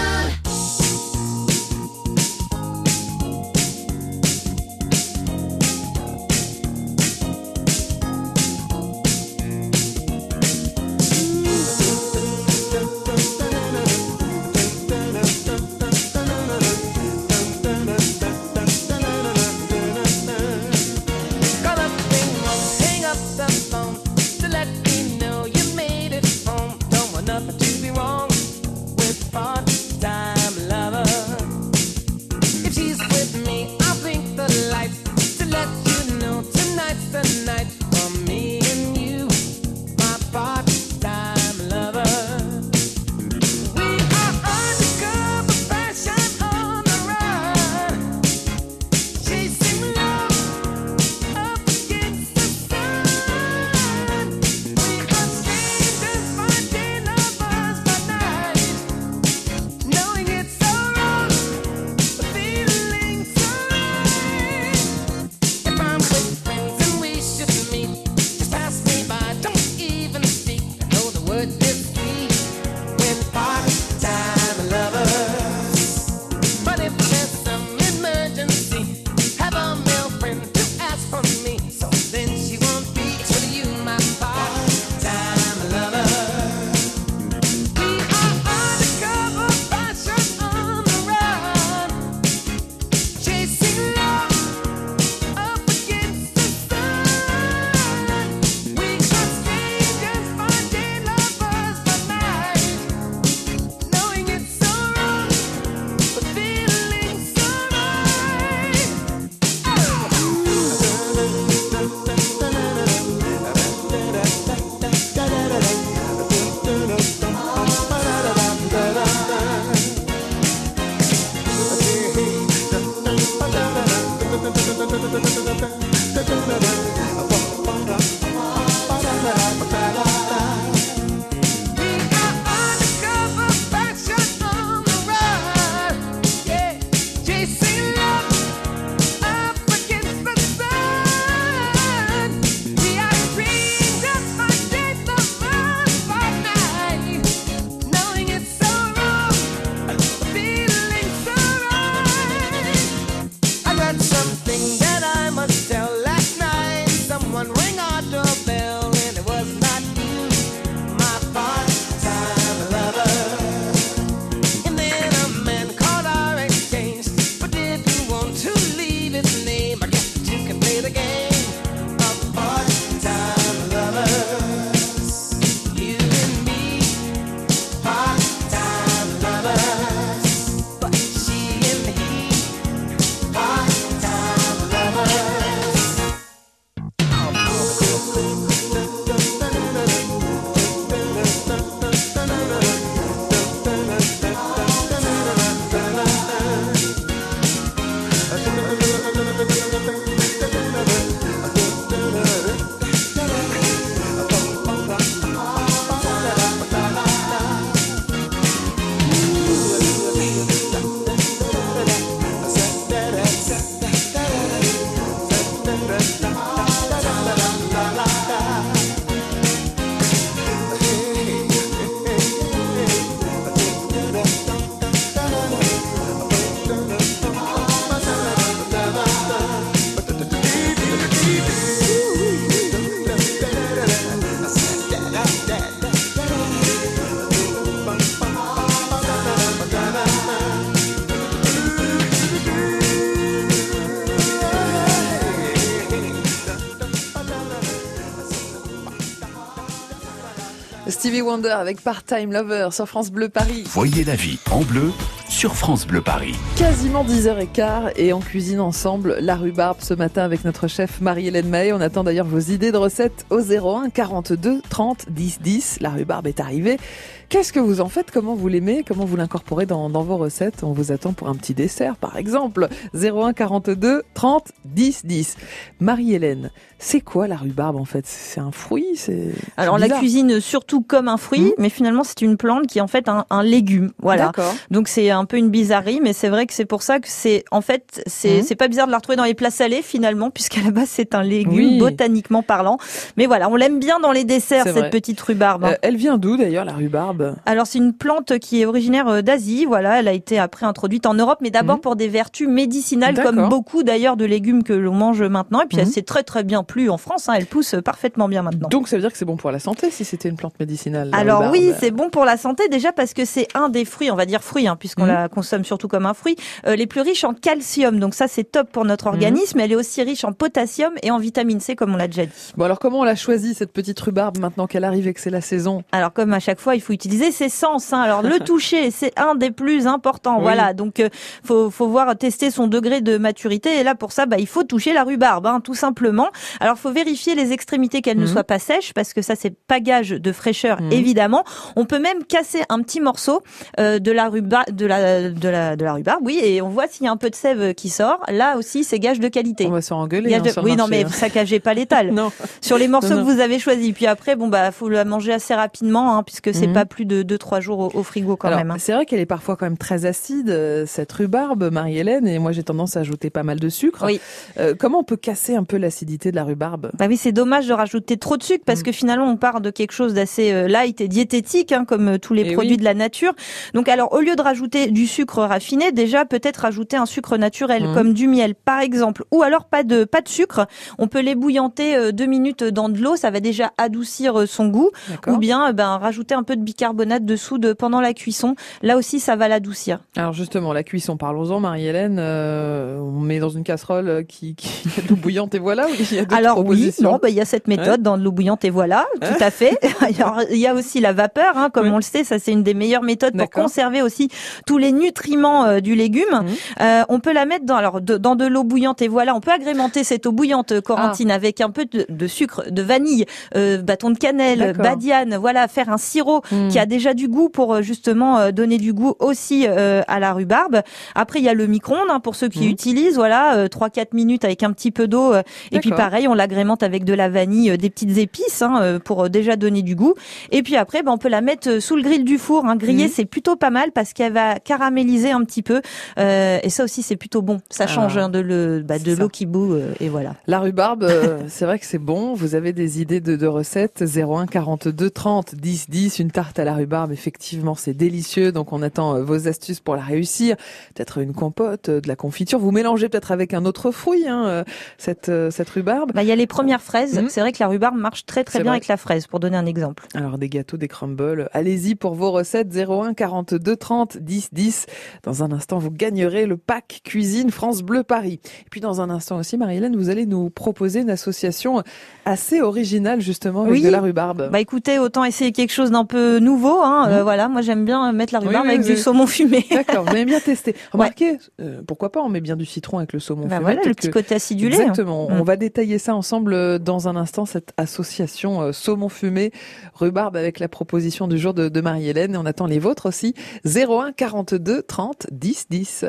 Stevie 250.95 251.23
Wonder 251.23 251.49
avec 251.49 251.83
Part-Time 251.83 252.33
Lover 252.33 252.69
sur 252.71 252.87
France 252.87 253.11
Bleu 253.11 253.29
Paris. 253.29 253.65
Voyez 253.67 254.05
la 254.05 254.15
vie 254.15 254.39
en 254.53 254.61
bleu 254.61 254.93
sur 255.29 255.57
France 255.57 255.89
Bleu 255.89 256.01
Paris. 256.01 256.37
Quasiment 256.57 257.05
10h15 257.05 257.95
et 257.97 258.13
on 258.13 258.21
cuisine 258.21 258.61
ensemble 258.61 259.17
la 259.19 259.35
rhubarbe 259.35 259.79
ce 259.81 259.93
matin 259.93 260.23
avec 260.23 260.45
notre 260.45 260.69
chef 260.69 261.01
Marie-Hélène 261.01 261.49
Mahé. 261.49 261.73
On 261.73 261.81
attend 261.81 262.05
d'ailleurs 262.05 262.27
vos 262.27 262.39
idées 262.39 262.71
de 262.71 262.77
recettes 262.77 263.27
au 263.31 263.41
01 263.41 263.91
42 263.91 264.63
30 264.71 265.07
10 265.11 265.41
10. 265.41 265.79
La 265.81 265.91
rhubarbe 265.91 266.29
est 266.29 266.39
arrivée. 266.39 266.79
Qu'est-ce 267.29 267.53
que 267.53 267.61
vous 267.61 267.81
en 267.81 267.89
faites? 267.89 268.11
Comment 268.11 268.35
vous 268.35 268.49
l'aimez? 268.49 268.85
Comment 268.87 269.05
vous 269.05 269.17
l'incorporez 269.17 269.67
dans, 269.67 269.89
dans 269.91 270.03
vos 270.03 270.17
recettes? 270.17 270.63
On 270.63 270.73
vous 270.73 270.93
attend 270.93 271.13
pour 271.13 271.29
un 271.29 271.35
petit 271.35 271.55
dessert 271.55 271.97
par 271.97 272.17
exemple. 272.17 272.69
01 272.95 273.33
42 273.33 274.03
30 274.15 274.53
10 274.65 275.05
10. 275.07 275.37
Marie-Hélène, 275.81 276.51
c'est 276.79 277.01
quoi 277.01 277.27
la 277.29 277.37
rhubarbe 277.37 277.77
en 277.77 277.85
fait? 277.85 278.07
C'est 278.07 278.41
un 278.41 278.53
fruit? 278.53 278.87
C'est 278.95 279.33
Alors 279.57 279.79
la 279.79 279.89
cuisine 279.89 280.41
surtout 280.41 280.81
comme 280.83 281.09
un 281.09 281.17
fruit, 281.17 281.41
Mhm. 281.41 281.53
mais 281.59 281.69
finalement 281.71 282.05
c'est 282.05 282.23
une 282.23 282.37
plante 282.37 282.67
qui 282.67 282.79
est 282.79 282.83
en 282.83 282.87
fait 282.89 283.09
un, 283.09 283.25
un 283.31 283.43
légume. 283.43 283.93
Voilà. 284.01 284.27
D'accord. 284.27 284.55
Donc 284.71 284.89
c'est 284.89 285.11
un 285.11 285.25
peu 285.25 285.37
une 285.37 285.51
bizarrerie, 285.51 286.01
mais 286.03 286.13
c'est 286.13 286.29
vrai 286.29 286.47
que 286.47 286.53
c'est 286.55 286.65
pour 286.67 286.83
ça 286.83 287.01
que 287.01 287.09
c'est 287.09 287.45
en 287.51 287.61
fait 287.61 288.03
c'est 288.07 288.43
c'est 288.43 288.55
pas 288.57 288.69
bizarre 288.69 288.87
de 288.87 288.93
la 288.93 288.99
retrouver 288.99 289.17
dans 289.17 289.25
les 289.25 289.35
plats 289.35 289.51
salés 289.51 289.83
finalement, 289.83 290.31
puisqu'à 290.31 290.61
la 290.63 290.71
base 290.71 290.89
c'est 290.89 291.15
un 291.15 291.23
légume 291.23 291.55
Oui. 291.55 291.79
botaniquement 291.79 292.43
parlant. 292.43 292.79
Mais 293.17 293.27
voilà, 293.27 293.49
on 293.49 293.57
l'aime 293.57 293.79
bien 293.79 293.99
dans 294.01 294.13
les 294.13 294.25
desserts 294.25 294.65
cette 294.65 294.77
vrai. 294.77 294.91
petite 294.91 295.21
rhubarbe. 295.21 295.65
hein. 295.65 295.73
Euh, 295.73 295.77
elle 295.83 295.97
vient 295.97 296.19
d'où 296.19 296.37
d'ailleurs 296.37 296.65
la 296.65 296.73
rhubarbe? 296.75 297.24
Alors 297.47 297.67
c'est 297.67 297.79
une 297.79 297.93
plante 297.93 298.39
qui 298.39 298.61
est 298.63 298.67
originaire 298.67 299.09
euh, 299.09 299.23
d'Asie, 299.23 299.65
voilà, 299.65 299.99
elle 300.01 300.09
a 300.09 300.13
été 300.13 300.39
après 300.39 300.67
introduite 300.67 301.07
en 301.07 301.15
Europe, 301.15 301.39
mais 301.41 301.51
d'abord 301.51 301.77
Mhm. 301.77 301.81
pour 301.83 301.97
des 301.97 302.09
vertus 302.09 302.49
médicinales, 302.49 303.21
comme 303.23 303.49
beaucoup 303.49 303.83
d'ailleurs 303.83 304.17
de 304.17 304.25
légumes 304.25 304.63
que 304.63 304.73
l'on 304.73 304.95
mange 304.95 305.23
maintenant. 305.23 305.61
Et 305.63 305.67
puis 305.67 305.79
elle 305.79 305.87
Mhm. 305.87 305.93
s'est 305.93 306.03
très 306.03 306.23
très 306.23 306.43
bien 306.45 306.63
plu 306.65 306.89
en 306.91 306.99
France, 306.99 307.29
hein, 307.29 307.35
elle 307.37 307.47
pousse 307.47 307.75
parfaitement 307.85 308.29
bien 308.29 308.43
maintenant. 308.43 308.69
Donc 308.69 308.89
ça 308.89 308.97
veut 308.97 309.03
dire 309.03 309.13
que 309.13 309.19
c'est 309.19 309.25
bon 309.25 309.37
pour 309.37 309.51
la 309.51 309.59
santé 309.59 309.91
si 309.91 310.05
c'était 310.05 310.29
une 310.29 310.37
plante 310.37 310.59
médicinale. 310.61 311.11
la 311.11 311.19
Alors 311.19 311.51
oui, 311.53 311.73
c'est 311.81 311.91
bon 311.91 312.11
pour 312.11 312.25
la 312.25 312.37
santé 312.37 312.69
déjà 312.69 312.93
parce 312.93 313.13
que 313.15 313.25
c'est 313.25 313.49
un 313.55 313.69
des 313.69 313.85
fruits, 313.85 314.11
on 314.11 314.17
va 314.17 314.27
dire 314.27 314.43
fruits, 314.43 314.67
hein, 314.67 314.77
puisqu'on 314.77 315.03
Mhm. 315.05 315.09
la 315.09 315.29
consomme 315.29 315.65
surtout 315.65 315.89
comme 315.89 316.07
un 316.07 316.15
fruit, 316.15 316.37
euh, 316.67 316.77
les 316.77 316.87
plus 316.87 317.01
riches 317.01 317.25
en 317.25 317.35
calcium. 317.35 317.99
Donc 318.01 318.15
ça, 318.15 318.29
c'est 318.29 318.45
top 318.45 318.71
pour 318.71 318.85
notre 318.85 319.07
organisme. 319.07 319.61
Elle 319.61 319.73
est 319.73 319.77
aussi 319.77 320.03
riche 320.03 320.25
en 320.25 320.33
potassium 320.33 320.93
et 321.03 321.11
en 321.11 321.19
vitamine 321.19 321.61
C, 321.61 321.77
comme 321.77 321.95
on 321.95 321.97
l'a 321.97 322.09
déjà 322.09 322.27
dit. 322.27 322.33
Bon 322.57 322.65
alors 322.65 322.79
comment 322.79 323.01
on 323.01 323.05
l'a 323.05 323.15
choisi 323.17 323.55
cette 323.55 323.73
petite 323.73 323.99
rhubarbe 324.01 324.39
maintenant 324.39 324.67
qu'elle 324.67 324.85
arrive 324.85 325.07
et 325.07 325.15
que 325.15 325.21
c'est 325.21 325.31
la 325.31 325.41
saison? 325.41 325.83
Alors 325.93 326.13
comme 326.13 326.33
à 326.33 326.41
chaque 326.41 326.61
fois, 326.61 326.75
il 326.75 326.81
faut 326.81 326.93
utiliser 326.93 327.04
ses 327.13 327.49
sens. 327.49 327.93
hein. 327.93 328.01
Alors 328.01 328.23
le 328.23 328.39
toucher, 328.45 328.91
c'est 328.91 329.13
un 329.19 329.35
des 329.35 329.51
plus 329.51 329.87
importants. 329.87 330.37
Oui. 330.37 330.43
Voilà, 330.43 330.73
donc 330.75 331.01
euh, 331.01 331.09
faut 331.45 331.71
faut 331.71 331.89
voir 331.89 332.17
tester 332.17 332.51
son 332.51 332.67
degré 332.67 333.01
de 333.01 333.19
maturité. 333.19 333.79
Et 333.81 333.83
là 333.83 333.95
pour 333.95 334.13
ça, 334.13 334.27
bah 334.27 334.37
il 334.39 334.47
faut 334.47 334.63
toucher 334.65 334.93
la 334.93 335.05
rhubarbe, 335.05 335.47
hein, 335.47 335.61
tout 335.61 335.75
simplement. 335.75 336.29
Alors 336.61 336.79
faut 336.79 336.91
vérifier 336.93 337.35
les 337.35 337.53
extrémités 337.53 338.01
qu'elles 338.03 338.19
ne 338.19 338.23
Mhm. 338.27 338.33
soient 338.33 338.45
pas 338.45 338.59
sèches 338.59 338.93
parce 338.95 339.13
que 339.13 339.23
ça 339.23 339.35
c'est 339.37 339.55
pas 339.67 339.81
gage 339.81 340.11
de 340.11 340.33
fraîcheur 340.33 340.81
Mhm. 340.81 340.93
évidemment. 340.93 341.45
On 341.77 341.85
peut 341.85 341.99
même 341.99 342.25
casser 342.25 342.63
un 342.69 342.81
petit 342.83 343.01
morceau 343.01 343.43
euh, 343.79 343.99
de 343.99 344.11
la 344.13 344.29
rhubarbe, 344.29 344.71
de 344.71 344.87
la 344.87 345.31
de 345.31 345.49
la 345.49 345.77
de 345.77 345.85
la 345.85 345.93
rhubarbe, 345.95 346.21
oui, 346.25 346.41
et 346.43 346.63
on 346.63 346.69
voit 346.69 346.87
s'il 346.89 347.05
y 347.07 347.09
a 347.09 347.13
un 347.13 347.17
peu 347.17 347.31
de 347.31 347.35
sève 347.35 347.75
qui 347.75 347.89
sort. 347.89 348.21
Là 348.29 348.57
aussi, 348.57 348.85
c'est 348.85 348.99
gage 348.99 349.21
de 349.21 349.29
qualité. 349.29 349.67
On 349.67 349.71
va 349.71 349.83
se 349.83 349.89
faire 349.89 349.97
engueuler. 349.99 350.31
Gage 350.31 350.41
hein, 350.57 350.61
de- 350.61 350.65
Oui, 350.65 350.71
non, 350.73 350.87
marché, 350.89 350.91
mais 350.91 351.05
hein. 351.05 351.09
saccagez 351.09 351.61
pas 351.61 351.75
l'étal 351.75 352.13
Non. 352.13 352.31
sur 352.61 352.79
les 352.79 352.89
morceaux 352.89 353.09
Non, 353.11 353.17
non. 353.17 353.27
que 353.27 353.33
vous 353.33 353.41
avez 353.41 353.59
choisis. 353.59 353.93
Puis 353.93 354.07
après, 354.07 354.37
bon 354.37 354.49
bah, 354.49 354.71
faut 354.73 354.89
la 354.89 355.05
manger 355.05 355.33
assez 355.33 355.55
rapidement, 355.55 356.17
hein, 356.17 356.23
puisque 356.23 356.55
c'est 356.55 356.67
Mhm. 356.69 356.73
pas 356.73 356.85
plus 356.95 357.07
de 357.07 357.23
2-3 357.25 357.61
jours 357.61 357.79
au, 357.81 357.91
au 357.93 358.03
frigo 358.05 358.37
quand 358.37 358.47
Alors, 358.47 358.61
même. 358.61 358.71
hein. 358.71 358.77
C'est 358.79 358.93
vrai 358.93 359.05
qu'elle 359.05 359.19
est 359.19 359.27
parfois 359.27 359.57
quand 359.57 359.67
même 359.67 359.77
très 359.77 360.07
acide, 360.07 360.49
euh, 360.51 360.85
cette 360.87 361.11
rhubarbe, 361.13 361.71
Marie-Hélène, 361.73 362.29
et 362.29 362.39
moi 362.39 362.53
j'ai 362.53 362.63
tendance 362.63 362.97
à 362.97 363.01
ajouter 363.01 363.31
pas 363.31 363.43
mal 363.43 363.59
de 363.59 363.69
sucre. 363.69 364.05
Oui. 364.07 364.21
Euh, 364.59 364.75
comment 364.79 365.01
on 365.01 365.05
peut 365.05 365.17
casser 365.17 365.57
un 365.57 365.65
peu 365.65 365.77
l'acidité 365.77 366.31
de 366.31 366.37
la 366.37 366.45
rhubarbe? 366.45 366.91
Bah 366.97 367.07
oui, 367.09 367.17
c'est 367.17 367.33
dommage 367.33 367.67
de 367.67 367.73
rajouter 367.73 368.17
trop 368.17 368.37
de 368.37 368.43
sucre 368.45 368.63
parce 368.65 368.81
Mm. 368.81 368.85
que 368.85 368.93
finalement 368.93 369.27
on 369.29 369.37
part 369.37 369.61
de 369.61 369.71
quelque 369.71 369.93
chose 369.93 370.15
d'assez 370.15 370.53
euh, 370.53 370.69
light 370.69 371.01
et 371.01 371.09
diététique, 371.09 371.73
hein, 371.73 371.85
comme 371.85 372.19
tous 372.21 372.33
les 372.35 372.43
Eh 372.47 372.53
produits 372.55 372.73
oui. 372.73 372.77
de 372.77 372.85
la 372.85 372.95
nature. 372.95 373.33
Donc 373.75 373.89
alors, 373.89 374.13
au 374.13 374.21
lieu 374.21 374.37
de 374.37 374.43
rajouter 374.43 374.91
du 374.93 375.07
sucre 375.09 375.39
raffiné, 375.43 375.91
déjà 375.91 376.25
peut-être 376.25 376.59
rajouter 376.59 376.97
un 376.97 377.07
sucre 377.07 377.37
naturel 377.37 377.89
Mm. 377.89 377.95
comme 377.95 378.15
du 378.15 378.29
miel 378.29 378.55
par 378.55 378.81
exemple, 378.81 379.25
ou 379.33 379.43
alors 379.43 379.65
pas 379.65 379.83
de 379.83 380.05
pas 380.05 380.21
de 380.21 380.29
sucre. 380.29 380.67
On 380.99 381.09
peut 381.09 381.21
l'ébouillanter 381.21 382.13
deux 382.13 382.27
minutes 382.27 382.63
dans 382.63 382.89
de 382.89 382.99
l'eau, 383.01 383.17
ça 383.17 383.31
va 383.31 383.41
déjà 383.41 383.73
adoucir 383.79 384.47
son 384.47 384.69
goût. 384.69 384.91
Ou 385.27 385.39
bien 385.39 385.73
ben 385.73 385.97
rajouter 385.99 386.35
un 386.35 386.43
peu 386.45 386.55
de 386.57 386.63
bicarbonate 386.63 386.84
de 386.93 387.37
soude 387.37 387.75
pendant 387.75 388.01
la 388.01 388.13
cuisson. 388.13 388.55
Là 388.83 388.97
aussi, 388.97 389.21
ça 389.21 389.37
va 389.37 389.49
l'adoucir. 389.49 390.01
Alors 390.17 390.33
justement, 390.33 390.73
la 390.73 390.83
cuisson, 390.83 391.17
parlons-en, 391.17 391.61
Marie-Hélène. 391.61 392.19
euh, 392.19 392.99
on 392.99 393.21
met 393.21 393.39
dans 393.39 393.49
une 393.49 393.65
casserole 393.65 394.09
euh, 394.09 394.23
qui, 394.23 394.55
qui 394.55 394.89
a 394.99 395.03
de 395.03 395.09
l'eau 395.09 395.17
bouillante 395.17 395.55
et 395.55 395.59
voilà, 395.59 395.87
ou 395.87 395.91
il 395.99 396.15
y 396.15 396.19
a 396.19 396.23
d'autres 396.25 396.37
Alors 396.37 396.65
oui, 396.65 396.93
non, 397.01 397.19
bah, 397.23 397.29
il 397.31 397.35
y 397.35 397.41
a 397.41 397.45
cette 397.45 397.69
méthode 397.69 398.03
dans 398.03 398.19
de 398.19 398.23
l'eau 398.23 398.33
bouillante 398.33 398.65
et 398.65 398.71
voilà, 398.71 399.07
tout 399.21 399.43
à 399.43 399.51
fait. 399.51 399.79
Alors, 400.19 400.41
il 400.51 400.59
y 400.59 400.67
a 400.67 400.75
aussi 400.75 401.01
la 401.01 401.13
vapeur, 401.13 401.57
hein, 401.57 401.71
comme 401.71 401.87
Oui. 401.87 401.93
on 401.93 401.97
le 401.97 402.03
sait, 402.03 402.25
ça 402.25 402.39
c'est 402.39 402.53
une 402.53 402.63
des 402.63 402.75
meilleures 402.75 403.03
méthodes 403.03 403.37
pour 403.37 403.51
conserver 403.51 404.03
aussi 404.03 404.29
tous 404.67 404.79
les 404.79 404.93
nutriments 404.93 405.65
euh, 405.65 405.81
du 405.81 405.95
légume. 405.95 406.25
Mhm. 406.33 406.47
Euh, 406.83 407.03
on 407.09 407.21
peut 407.21 407.33
la 407.33 407.47
mettre 407.47 407.65
dans 407.65 407.77
alors 407.77 408.01
de, 408.01 408.17
dans 408.17 408.35
de 408.37 408.45
l'eau 408.47 408.65
bouillante 408.65 409.01
et 409.03 409.09
voilà, 409.09 409.35
on 409.35 409.41
peut 409.41 409.53
agrémenter 409.53 410.05
cette 410.05 410.27
eau 410.27 410.33
bouillante 410.33 410.81
Corentine 410.81 411.31
Ah. 411.31 411.35
avec 411.35 411.61
un 411.61 411.71
peu 411.71 411.85
de, 411.87 412.07
de 412.09 412.27
sucre, 412.27 412.65
de 412.71 412.83
vanille, 412.83 413.25
bâton 413.55 414.11
de 414.11 414.19
cannelle, 414.19 414.75
badiane, 414.77 415.37
voilà, 415.37 415.69
faire 415.69 415.89
un 415.89 415.99
sirop 415.99 416.35
Mm. 416.51 416.69
Qui 416.75 416.79
a 416.81 416.87
déjà 416.87 417.15
du 417.15 417.29
goût 417.29 417.49
pour 417.49 417.75
euh, 417.75 417.83
justement 417.83 418.39
euh, 418.39 418.51
donner 418.51 418.79
du 418.79 418.93
goût 418.93 419.15
aussi 419.21 419.67
euh, 419.69 420.03
à 420.09 420.19
la 420.21 420.33
rhubarbe. 420.33 420.83
Après, 421.15 421.39
il 421.39 421.45
y 421.45 421.49
a 421.49 421.55
le 421.55 421.67
micro-ondes 421.67 422.09
hein, 422.11 422.21
pour 422.21 422.35
ceux 422.35 422.49
qui 422.49 422.65
Mhm. 422.65 422.71
utilisent, 422.71 423.15
voilà, 423.17 423.57
euh, 423.57 423.69
3-4 423.69 424.09
minutes 424.15 424.45
avec 424.45 424.63
un 424.63 424.73
petit 424.73 424.91
peu 424.91 425.07
d'eau. 425.09 425.35
et 425.73 425.81
puis 425.81 425.91
pareil, 425.91 426.27
on 426.29 426.35
l'agrémente 426.35 426.83
avec 426.83 427.05
de 427.05 427.15
la 427.15 427.29
vanille, 427.29 427.77
des 427.79 427.91
petites 427.91 428.19
épices 428.19 428.61
hein, 428.63 428.99
pour 429.05 429.31
déjà 429.31 429.57
donner 429.57 429.83
du 429.83 429.95
goût. 429.95 430.15
Et 430.51 430.63
puis 430.63 430.77
après, 430.77 431.03
ben, 431.03 431.13
on 431.13 431.19
peut 431.19 431.29
la 431.29 431.41
mettre 431.41 431.81
sous 431.81 431.97
le 431.97 432.03
grill 432.03 432.25
du 432.25 432.39
four. 432.39 432.65
Hein. 432.67 432.77
Griller, 432.77 433.05
Mhm. 433.05 433.11
c'est 433.15 433.25
plutôt 433.25 433.57
pas 433.57 433.71
mal 433.71 433.93
parce 433.93 434.13
qu'elle 434.13 434.33
va 434.33 434.59
caraméliser 434.59 435.31
un 435.31 435.45
petit 435.45 435.63
peu. 435.63 435.81
Euh, 436.19 436.59
et 436.63 436.71
ça 436.71 436.85
aussi, 436.85 437.03
c'est 437.03 437.17
plutôt 437.17 437.43
bon. 437.43 437.59
Ça 437.71 437.85
Ah, 437.85 437.87
change 437.87 438.17
hein, 438.19 438.29
de 438.29 438.39
le, 438.41 438.83
bah, 438.83 438.97
l'eau 439.19 439.29
qui 439.29 439.47
bout 439.47 439.75
euh, 439.75 439.93
et 440.01 440.09
voilà. 440.09 440.35
La 440.47 440.59
rhubarbe, 440.61 441.07
c'est 441.49 441.65
vrai 441.67 441.79
que 441.79 441.87
c'est 441.87 441.99
bon. 441.99 442.35
Vous 442.35 442.55
avez 442.55 442.73
des 442.73 443.01
idées 443.01 443.21
de, 443.21 443.37
de 443.37 443.47
recettes? 443.47 444.03
01 444.05 444.47
42 444.47 445.11
30 445.11 445.55
10 445.55 445.91
10. 445.91 446.19
Une 446.19 446.31
tarte 446.31 446.59
à 446.59 446.64
la 446.65 446.75
rhubarbe, 446.75 447.13
effectivement, 447.13 447.75
c'est 447.75 447.95
délicieux. 447.95 448.53
Donc 448.53 448.73
on 448.73 448.83
attend 448.83 449.17
euh, 449.17 449.23
vos 449.23 449.49
astuces 449.49 449.81
pour 449.81 449.97
la 449.97 450.03
réussir. 450.03 450.57
Peut-être 450.95 451.19
une 451.19 451.33
compote, 451.35 451.89
euh, 451.89 452.01
de 452.01 452.09
la 452.09 452.17
confiture. 452.17 452.59
Vous 452.59 452.71
mélangez 452.71 453.09
peut-être 453.09 453.33
avec 453.33 453.55
un 453.55 453.65
autre 453.65 453.91
fruit, 453.91 454.27
hein, 454.29 454.47
euh, 454.47 454.65
cette 454.99 455.31
cette 455.51 455.71
rhubarbe. 455.71 456.13
Bah, 456.13 456.23
Il 456.23 456.29
y 456.29 456.33
a 456.33 456.37
les 456.37 456.47
premières 456.47 456.83
fraises. 456.83 457.19
Mhm. 457.19 457.29
C'est 457.29 457.41
vrai 457.41 457.53
que 457.53 457.59
la 457.61 457.69
rhubarbe 457.69 457.97
marche 457.97 458.27
très 458.27 458.45
très 458.45 458.59
bien 458.61 458.71
vrai. 458.71 458.77
avec 458.77 458.89
la 458.89 458.97
fraise, 458.97 459.27
pour 459.27 459.41
donner 459.41 459.57
un 459.57 459.67
exemple. 459.67 460.07
Alors 460.15 460.39
des 460.39 460.49
gâteaux, 460.49 460.77
des 460.77 460.89
crumbles. 460.89 461.49
Allez-y 461.53 461.95
pour 461.95 462.15
vos 462.15 462.31
recettes 462.31 462.69
01 462.75 463.15
42 463.15 463.77
30 463.77 464.19
10 464.19 464.49
10. 464.53 464.87
Dans 465.23 465.43
un 465.43 465.53
instant, 465.53 465.79
vous 465.79 465.91
gagnerez 465.91 466.47
le 466.47 466.57
pack 466.57 467.01
cuisine 467.05 467.51
France 467.51 467.83
Bleu 467.83 468.03
Paris. 468.03 468.41
Et 468.61 468.69
puis 468.71 468.81
dans 468.81 469.01
un 469.01 469.11
instant 469.11 469.39
aussi, 469.39 469.57
Marie-Hélène, 469.57 469.97
vous 469.97 470.09
allez 470.11 470.27
nous 470.27 470.51
proposer 470.51 471.01
une 471.01 471.11
association 471.11 471.83
assez 472.25 472.61
originale 472.63 473.21
justement 473.21 473.63
avec 473.63 473.73
Oui. 473.75 473.83
de 473.83 473.89
la 473.89 474.01
rhubarbe. 474.01 474.51
Bah 474.51 474.61
écoutez, 474.61 474.99
autant 474.99 475.25
essayer 475.25 475.53
quelque 475.53 475.73
chose 475.73 475.91
d'un 475.91 476.05
peu 476.05 476.39
nouveau. 476.39 476.54
Hein. 476.85 477.09
Euh, 477.09 477.17
Mhm. 477.19 477.23
voilà, 477.23 477.49
moi 477.49 477.61
j'aime 477.63 477.85
bien 477.85 478.13
mettre 478.13 478.33
la 478.33 478.41
rhubarbe 478.41 478.65
oui, 478.67 478.75
avec 478.75 478.87
oui. 478.87 478.95
du 478.95 478.97
saumon 478.97 479.27
fumé. 479.27 479.65
D'accord, 479.71 480.05
vous 480.05 480.11
avez 480.11 480.25
bien 480.25 480.41
testé. 480.41 480.75
Remarquez, 480.93 481.39
euh, 481.61 481.81
pourquoi 481.87 482.11
pas, 482.13 482.21
on 482.21 482.29
met 482.29 482.41
bien 482.41 482.57
du 482.57 482.65
citron 482.67 482.99
avec 482.99 483.13
le 483.13 483.21
saumon 483.21 483.43
Bah 483.47 483.57
fumé. 483.57 483.61
voilà, 483.63 483.81
le 483.85 483.95
petit 483.95 484.09
que- 484.09 484.13
côté 484.13 484.35
acidulé. 484.35 484.77
hein. 484.77 484.81
Exactement. 484.81 485.27
On 485.31 485.43
va 485.43 485.57
détailler 485.57 485.99
ça 485.99 486.15
ensemble 486.15 486.55
euh, 486.55 486.79
dans 486.79 487.09
un 487.09 487.17
instant, 487.17 487.45
cette 487.47 487.73
association 487.77 488.63
euh, 488.63 488.73
saumon 488.73 489.09
fumé, 489.09 489.53
rhubarbe 489.95 490.37
avec 490.37 490.59
la 490.61 490.69
proposition 490.69 491.29
du 491.29 491.39
jour 491.39 491.55
de, 491.55 491.69
de 491.69 491.81
Marie-Hélène. 491.81 492.35
Et 492.35 492.39
on 492.39 492.47
attend 492.47 492.67
les 492.67 492.79
vôtres 492.79 493.07
aussi. 493.07 493.35
01 493.65 494.13
42 494.13 494.83
30 494.83 495.27
10 495.33 495.67
10. 495.71 496.05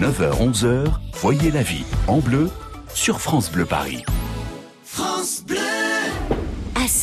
9h, 0.00 0.52
11h, 0.52 0.84
voyez 1.14 1.50
la 1.50 1.62
vie 1.62 1.84
en 2.08 2.18
bleu 2.18 2.48
sur 2.94 3.20
France 3.20 3.50
Bleu 3.52 3.64
Paris. 3.64 4.02
À 4.98 5.22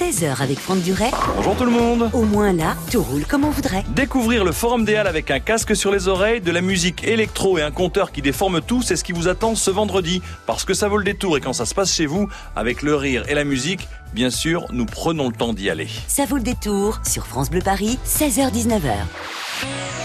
16h 0.09 0.41
avec 0.41 0.57
Franck 0.57 0.81
Duret, 0.81 1.11
Bonjour 1.35 1.55
tout 1.55 1.65
le 1.65 1.71
monde 1.71 2.09
au 2.13 2.23
moins 2.23 2.51
là, 2.51 2.75
tout 2.91 3.03
roule 3.03 3.27
comme 3.27 3.45
on 3.45 3.51
voudrait. 3.51 3.83
Découvrir 3.89 4.43
le 4.43 4.51
Forum 4.51 4.83
des 4.83 4.95
Halles 4.95 5.05
avec 5.05 5.29
un 5.29 5.39
casque 5.39 5.75
sur 5.75 5.91
les 5.91 6.07
oreilles, 6.07 6.41
de 6.41 6.51
la 6.51 6.61
musique 6.61 7.03
électro 7.03 7.59
et 7.59 7.61
un 7.61 7.69
compteur 7.69 8.11
qui 8.11 8.23
déforme 8.23 8.59
tout, 8.59 8.81
c'est 8.81 8.95
ce 8.95 9.03
qui 9.03 9.11
vous 9.11 9.27
attend 9.27 9.53
ce 9.53 9.69
vendredi. 9.69 10.23
Parce 10.47 10.65
que 10.65 10.73
ça 10.73 10.87
vaut 10.87 10.97
le 10.97 11.03
détour 11.03 11.37
et 11.37 11.41
quand 11.41 11.53
ça 11.53 11.67
se 11.67 11.75
passe 11.75 11.93
chez 11.93 12.07
vous, 12.07 12.27
avec 12.55 12.81
le 12.81 12.95
rire 12.95 13.23
et 13.29 13.35
la 13.35 13.43
musique, 13.43 13.87
bien 14.11 14.31
sûr, 14.31 14.65
nous 14.71 14.87
prenons 14.87 15.27
le 15.27 15.35
temps 15.35 15.53
d'y 15.53 15.69
aller. 15.69 15.87
Ça 16.07 16.25
vaut 16.25 16.37
le 16.37 16.43
détour 16.43 17.01
sur 17.07 17.27
France 17.27 17.51
Bleu 17.51 17.61
Paris, 17.61 17.99
16h-19h. 18.07 18.93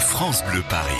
France 0.00 0.44
Bleu 0.50 0.62
Paris. 0.68 0.92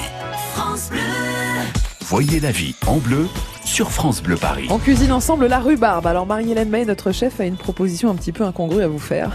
Voyez 2.01 2.41
la 2.41 2.53
vie 2.53 2.75
en 2.87 2.97
bleu 2.97 3.29
sur 3.65 3.91
France 3.91 4.23
Bleu 4.23 4.37
Paris. 4.37 4.67
On 4.71 4.79
cuisine 4.79 5.11
ensemble 5.11 5.47
la 5.47 5.59
rhubarbe. 5.59 6.07
Alors 6.07 6.27
Marie-Hélène 6.27 6.69
May, 6.69 6.85
notre 6.85 7.13
chef, 7.13 7.41
a 7.41 7.45
une 7.45 7.57
proposition 7.57 8.11
un 8.11 8.15
petit 8.15 8.31
peu 8.31 8.45
incongrue 8.45 8.83
à 8.83 8.89
vous 8.89 8.99
faire. 8.99 9.33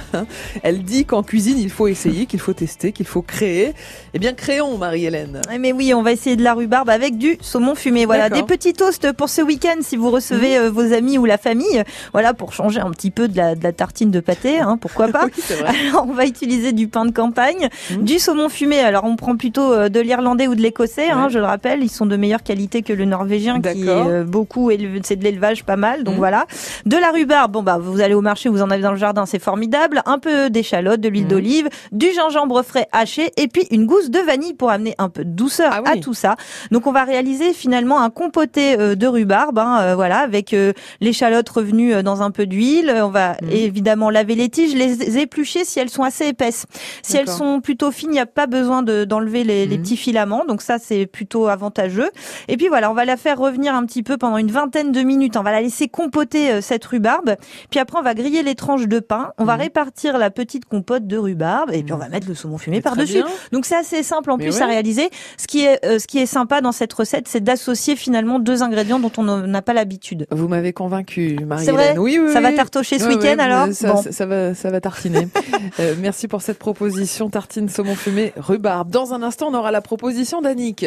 Elle 0.63 0.83
dit 0.83 1.03
qu'en 1.05 1.24
cuisine, 1.24 1.57
il 1.57 1.69
faut 1.69 1.88
essayer, 1.88 2.25
qu'il 2.25 2.39
faut 2.39 2.53
tester, 2.53 2.91
qu'il 2.91 3.07
faut 3.07 3.21
créer. 3.24 3.74
Eh 4.13 4.19
bien, 4.19 4.33
créons, 4.33 4.77
Marie-Hélène. 4.77 5.41
Eh, 5.53 5.57
Mais 5.57 5.74
oui, 5.74 5.93
on 5.93 6.03
va 6.03 6.12
essayer 6.12 6.36
de 6.36 6.43
la 6.43 6.53
rhubarbe 6.53 6.89
avec 6.89 7.17
du 7.17 7.38
saumon 7.41 7.75
fumé. 7.75 8.05
Voilà, 8.05 8.29
des 8.29 8.43
petits 8.43 8.74
toasts 8.74 9.12
pour 9.13 9.29
ce 9.29 9.41
week-end 9.41 9.77
si 9.81 9.98
vous 9.98 10.12
recevez 10.12 10.57
euh, 10.57 10.69
vos 10.69 10.93
amis 10.93 11.17
ou 11.17 11.25
la 11.25 11.38
famille. 11.38 11.83
Voilà, 12.13 12.33
pour 12.33 12.53
changer 12.53 12.79
un 12.79 12.91
petit 12.91 13.12
peu 13.12 13.27
de 13.27 13.36
la, 13.36 13.55
de 13.55 13.63
la 13.63 13.74
tartine 13.74 14.12
de 14.12 14.19
pâté, 14.19 14.59
hein, 14.59 14.77
pourquoi 14.79 15.07
pas. 15.12 15.25
Oui, 15.25 15.31
c'est 15.36 15.55
vrai. 15.55 15.74
Alors, 15.89 16.05
on 16.09 16.13
va 16.13 16.25
utiliser 16.25 16.71
du 16.71 16.88
pain 16.88 17.05
de 17.05 17.12
campagne, 17.12 17.67
Mhm. 17.91 18.03
du 18.05 18.19
saumon 18.19 18.48
fumé. 18.48 18.79
Alors, 18.79 19.03
on 19.05 19.15
prend 19.15 19.36
plutôt 19.36 19.74
euh, 19.74 19.89
de 19.89 20.00
l'irlandais 20.00 20.48
ou 20.48 20.55
de 20.55 20.62
l'écossais, 20.62 21.09
hein, 21.09 21.27
je 21.29 21.39
le 21.39 21.45
rappelle. 21.45 21.83
Ils 21.83 21.89
sont 21.89 22.05
de 22.05 22.15
meilleure 22.15 22.43
qualité 22.43 22.83
que 22.83 22.93
le 22.93 23.05
norvégien, 23.05 23.59
qui 23.59 23.67
est 23.83 23.89
euh, 23.89 24.19
beaucoup 24.24 24.72
élevé. 24.72 25.00
C'est 25.04 25.16
de 25.16 25.24
l'élevage 25.24 25.64
pas 25.64 25.76
mal, 25.76 26.04
donc 26.04 26.16
Mhm. 26.16 26.20
voilà. 26.20 26.46
De 26.86 26.98
la 26.98 27.12
rhubarbe, 27.12 27.52
bon 27.54 27.64
bah, 27.64 27.78
vous 27.80 28.02
allez 28.02 28.14
au 28.14 28.22
marché, 28.22 28.50
vous 28.50 28.62
en 28.62 28.70
avez 28.70 28.82
dans 28.82 28.92
le 28.92 28.98
jardin, 28.98 29.26
c'est 29.26 29.40
formidable. 29.40 30.02
Un 30.06 30.20
peu 30.20 30.50
d'échalote, 30.50 31.00
de 31.02 31.10
l'huile 31.10 31.24
Mhm. 31.24 31.30
d'olive, 31.30 31.70
du 31.92 32.08
gingembre 32.14 32.64
frais 32.64 32.88
haché, 32.92 33.32
et 33.38 33.48
puis 33.48 33.68
une 33.72 33.86
gousse 33.86 34.10
de 34.10 34.20
vanille 34.20 34.54
pour 34.54 34.70
amener 34.72 34.96
un 34.98 35.10
peu 35.10 35.24
de 35.24 35.30
douceur 35.32 35.72
Ah 35.74 35.82
oui. 35.86 35.92
à 35.92 36.02
tout 36.02 36.14
ça. 36.14 36.36
Donc, 36.72 36.88
on 36.88 36.92
va 36.92 37.04
réaliser 37.04 37.54
finalement 37.54 38.02
un 38.02 38.10
compoté 38.10 38.80
euh, 38.80 38.96
de 38.96 39.08
rhubarbe, 39.08 39.60
hein, 39.60 39.78
euh, 39.82 39.96
voilà, 39.96 40.20
avec 40.20 40.54
euh, 40.54 40.74
l'échalote 41.02 41.48
revenue 41.50 41.94
euh, 41.94 42.02
dans 42.04 42.22
un 42.22 42.32
peu 42.32 42.46
d'huile. 42.46 42.94
On 43.04 43.10
va 43.10 43.38
Mhm. 43.42 43.50
évidemment 43.52 44.10
laver 44.10 44.36
les 44.36 44.50
tiges, 44.50 44.74
les 44.76 45.18
éplucher 45.18 45.66
si 45.66 45.80
elles 45.80 45.90
sont 45.90 46.04
assez 46.04 46.28
épaisses. 46.28 46.66
Si 47.04 47.18
elles 47.18 47.28
sont 47.30 47.62
plutôt 47.62 47.92
fines, 47.92 48.10
il 48.12 48.14
n'y 48.14 48.20
a 48.20 48.26
pas 48.26 48.48
besoin 48.48 48.84
de- 48.84 49.04
d'enlever 49.06 49.44
les, 49.44 49.66
les 49.66 49.78
petits 49.78 49.98
filaments. 49.98 50.44
Donc 50.48 50.62
ça, 50.62 50.78
c'est 50.80 51.06
plutôt 51.06 51.48
avantageux. 51.48 52.10
Et 52.48 52.58
puis 52.58 52.68
voilà, 52.68 52.90
on 52.92 52.94
va 52.94 53.06
la 53.06 53.18
faire 53.18 53.38
revenir 53.38 53.74
un 53.76 53.86
petit 53.86 54.04
peu 54.04 54.09
pendant 54.18 54.38
une 54.38 54.51
vingtaine 54.51 54.92
de 54.92 55.01
minutes. 55.01 55.38
On 55.38 55.44
va 55.44 55.51
la 55.51 55.62
laisser 55.62 55.88
compoter 55.88 56.51
euh, 56.51 56.62
cette 56.62 56.86
rhubarbe. 56.86 57.36
Puis 57.70 57.80
après, 57.80 57.98
on 58.00 58.04
va 58.04 58.13
griller 58.13 58.44
les 58.44 58.56
tranches 58.56 58.88
de 58.88 59.00
pain. 59.00 59.32
On 59.38 59.46
va 59.46 59.56
Mhm. 59.56 59.62
répartir 59.62 60.18
la 60.18 60.30
petite 60.30 60.66
compote 60.66 61.08
de 61.08 61.18
rhubarbe. 61.18 61.72
Et 61.74 61.84
puis 61.84 61.94
on 61.94 61.98
va 61.98 62.10
mettre 62.10 62.28
le 62.28 62.36
saumon 62.36 62.58
fumé 62.58 62.82
par-dessus. 62.82 63.24
Donc 63.51 63.66
c'est 63.66 63.75
assez 63.75 64.04
simple 64.04 64.32
en 64.32 64.38
Mais 64.38 64.46
plus 64.46 64.56
ouais. 64.58 64.62
à 64.62 64.66
réaliser. 64.68 65.10
Ce 65.38 65.48
qui 65.48 65.62
est 65.66 65.84
euh, 65.86 66.00
ce 66.00 66.08
qui 66.08 66.20
est 66.20 66.25
sympa 66.25 66.62
dans 66.62 66.72
cette 66.72 66.94
recette, 66.94 67.28
c'est 67.28 67.44
d'associer 67.44 67.96
finalement 67.96 68.39
deux 68.39 68.63
ingrédients 68.63 69.00
dont 69.00 69.12
on 69.18 69.24
n'a 69.24 69.62
pas 69.62 69.74
l'habitude. 69.74 70.28
Vous 70.32 70.48
m'avez 70.48 70.74
convaincu, 70.74 71.36
C'est 71.39 71.46
Marie-Hélène. 71.46 71.75
vrai? 71.75 71.98
Oui, 71.98 72.20
oui, 72.22 72.34
Ça 72.34 72.42
va 72.42 72.51
tartocher 72.54 73.00
ce 73.00 73.08
week-end 73.08 73.38
alors? 73.39 73.68
ça, 73.74 73.94
Bon. 73.94 74.01
ça, 74.01 74.12
ça 74.12 74.25
va, 74.25 74.54
ça 74.54 74.70
va 74.70 74.82
tartiner. 74.82 75.28
Euh, 75.80 75.94
merci 76.00 76.28
pour 76.28 76.42
cette 76.42 76.58
proposition 76.58 77.30
tartine 77.30 77.70
saumon 77.70 77.96
fumé 77.96 78.34
rhubarbe. 78.38 78.89
Dans 78.89 79.13
un 79.13 79.22
instant, 79.24 79.48
on 79.50 79.54
aura 79.54 79.72
la 79.72 79.82
proposition 79.82 80.42
d'Annick. 80.42 80.86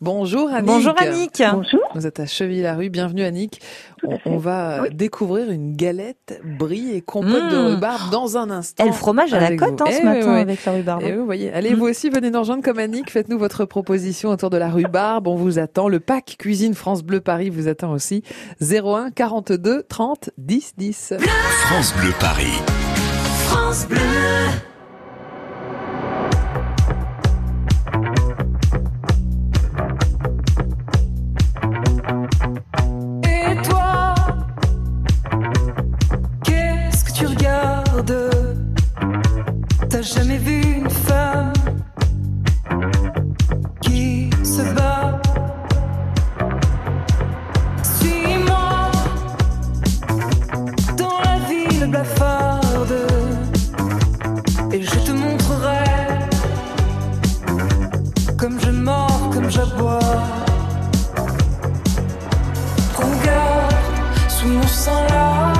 Bonjour 0.00 0.48
Annick. 0.50 0.66
Bonjour 0.66 0.94
Annick. 0.98 1.42
Bonjour. 1.52 1.80
Vous 1.94 2.06
êtes 2.06 2.20
à 2.20 2.26
Cheville-la-Rue. 2.64 2.88
Bienvenue 2.90 3.22
Annick. 3.24 3.60
On, 4.06 4.18
on 4.24 4.36
va 4.38 4.82
Oui. 4.82 4.88
découvrir 4.94 5.50
une 5.50 5.76
galette 5.76 6.40
brie 6.58 6.92
et 6.94 7.00
compote 7.02 7.50
de 7.50 7.56
Mmh. 7.56 7.66
rhubarbe 7.74 8.10
dans 8.10 8.36
un 8.38 8.50
instant. 8.50 8.84
Et 8.84 8.88
le 8.88 8.92
fromage 8.94 9.32
à 9.34 9.40
la 9.40 9.50
vous. 9.50 9.62
hein, 9.64 9.84
Eh 9.86 9.92
ce 9.92 9.98
oui, 9.98 10.04
matin 10.04 10.34
oui. 10.34 10.40
avec 10.40 10.64
la 10.64 10.72
rhubarbe. 10.72 11.02
Et 11.02 11.12
vous 11.12 11.24
voyez, 11.24 11.52
allez 11.52 11.72
Mm. 11.72 11.78
vous 11.78 11.86
aussi 11.86 12.08
venez 12.10 12.30
nous 12.30 12.38
rejoindre 12.40 12.62
comme 12.62 12.78
Annick, 12.78 13.10
faites-nous 13.10 13.38
votre 13.38 13.64
proposition 13.66 14.30
autour 14.30 14.50
de 14.50 14.56
la 14.56 14.70
rhubarbe, 14.70 15.26
on 15.28 15.36
vous 15.36 15.58
attend. 15.58 15.88
Le 15.88 16.00
pack 16.00 16.36
cuisine 16.38 16.74
France 16.74 17.02
Bleu 17.02 17.20
Paris 17.20 17.50
vous 17.50 17.68
attend 17.68 17.92
aussi. 17.92 18.22
01 18.60 19.10
42 19.10 19.82
30 19.88 20.30
10 20.38 20.72
10. 20.78 21.14
France 21.66 21.94
Bleu 22.00 22.12
Paris. 22.18 22.52
France 23.46 23.86
Bleu. 23.88 23.98
Jamais 40.14 40.38
vu 40.38 40.60
une 40.78 40.90
femme 40.90 41.52
qui 43.80 44.30
se 44.44 44.62
bat 44.74 45.20
Suis-moi 47.82 48.90
dans 50.96 51.18
la 51.24 51.38
ville 51.48 51.86
blafarde 51.90 52.96
et 54.72 54.82
je 54.82 54.98
te 55.06 55.12
montrerai 55.12 55.84
comme 58.36 58.60
je 58.60 58.70
mords, 58.70 59.30
comme 59.32 59.50
j'aboie. 59.50 59.98
Regarde, 62.94 63.74
sous 64.28 64.48
mon 64.48 64.66
sang 64.66 65.06
la 65.08 65.53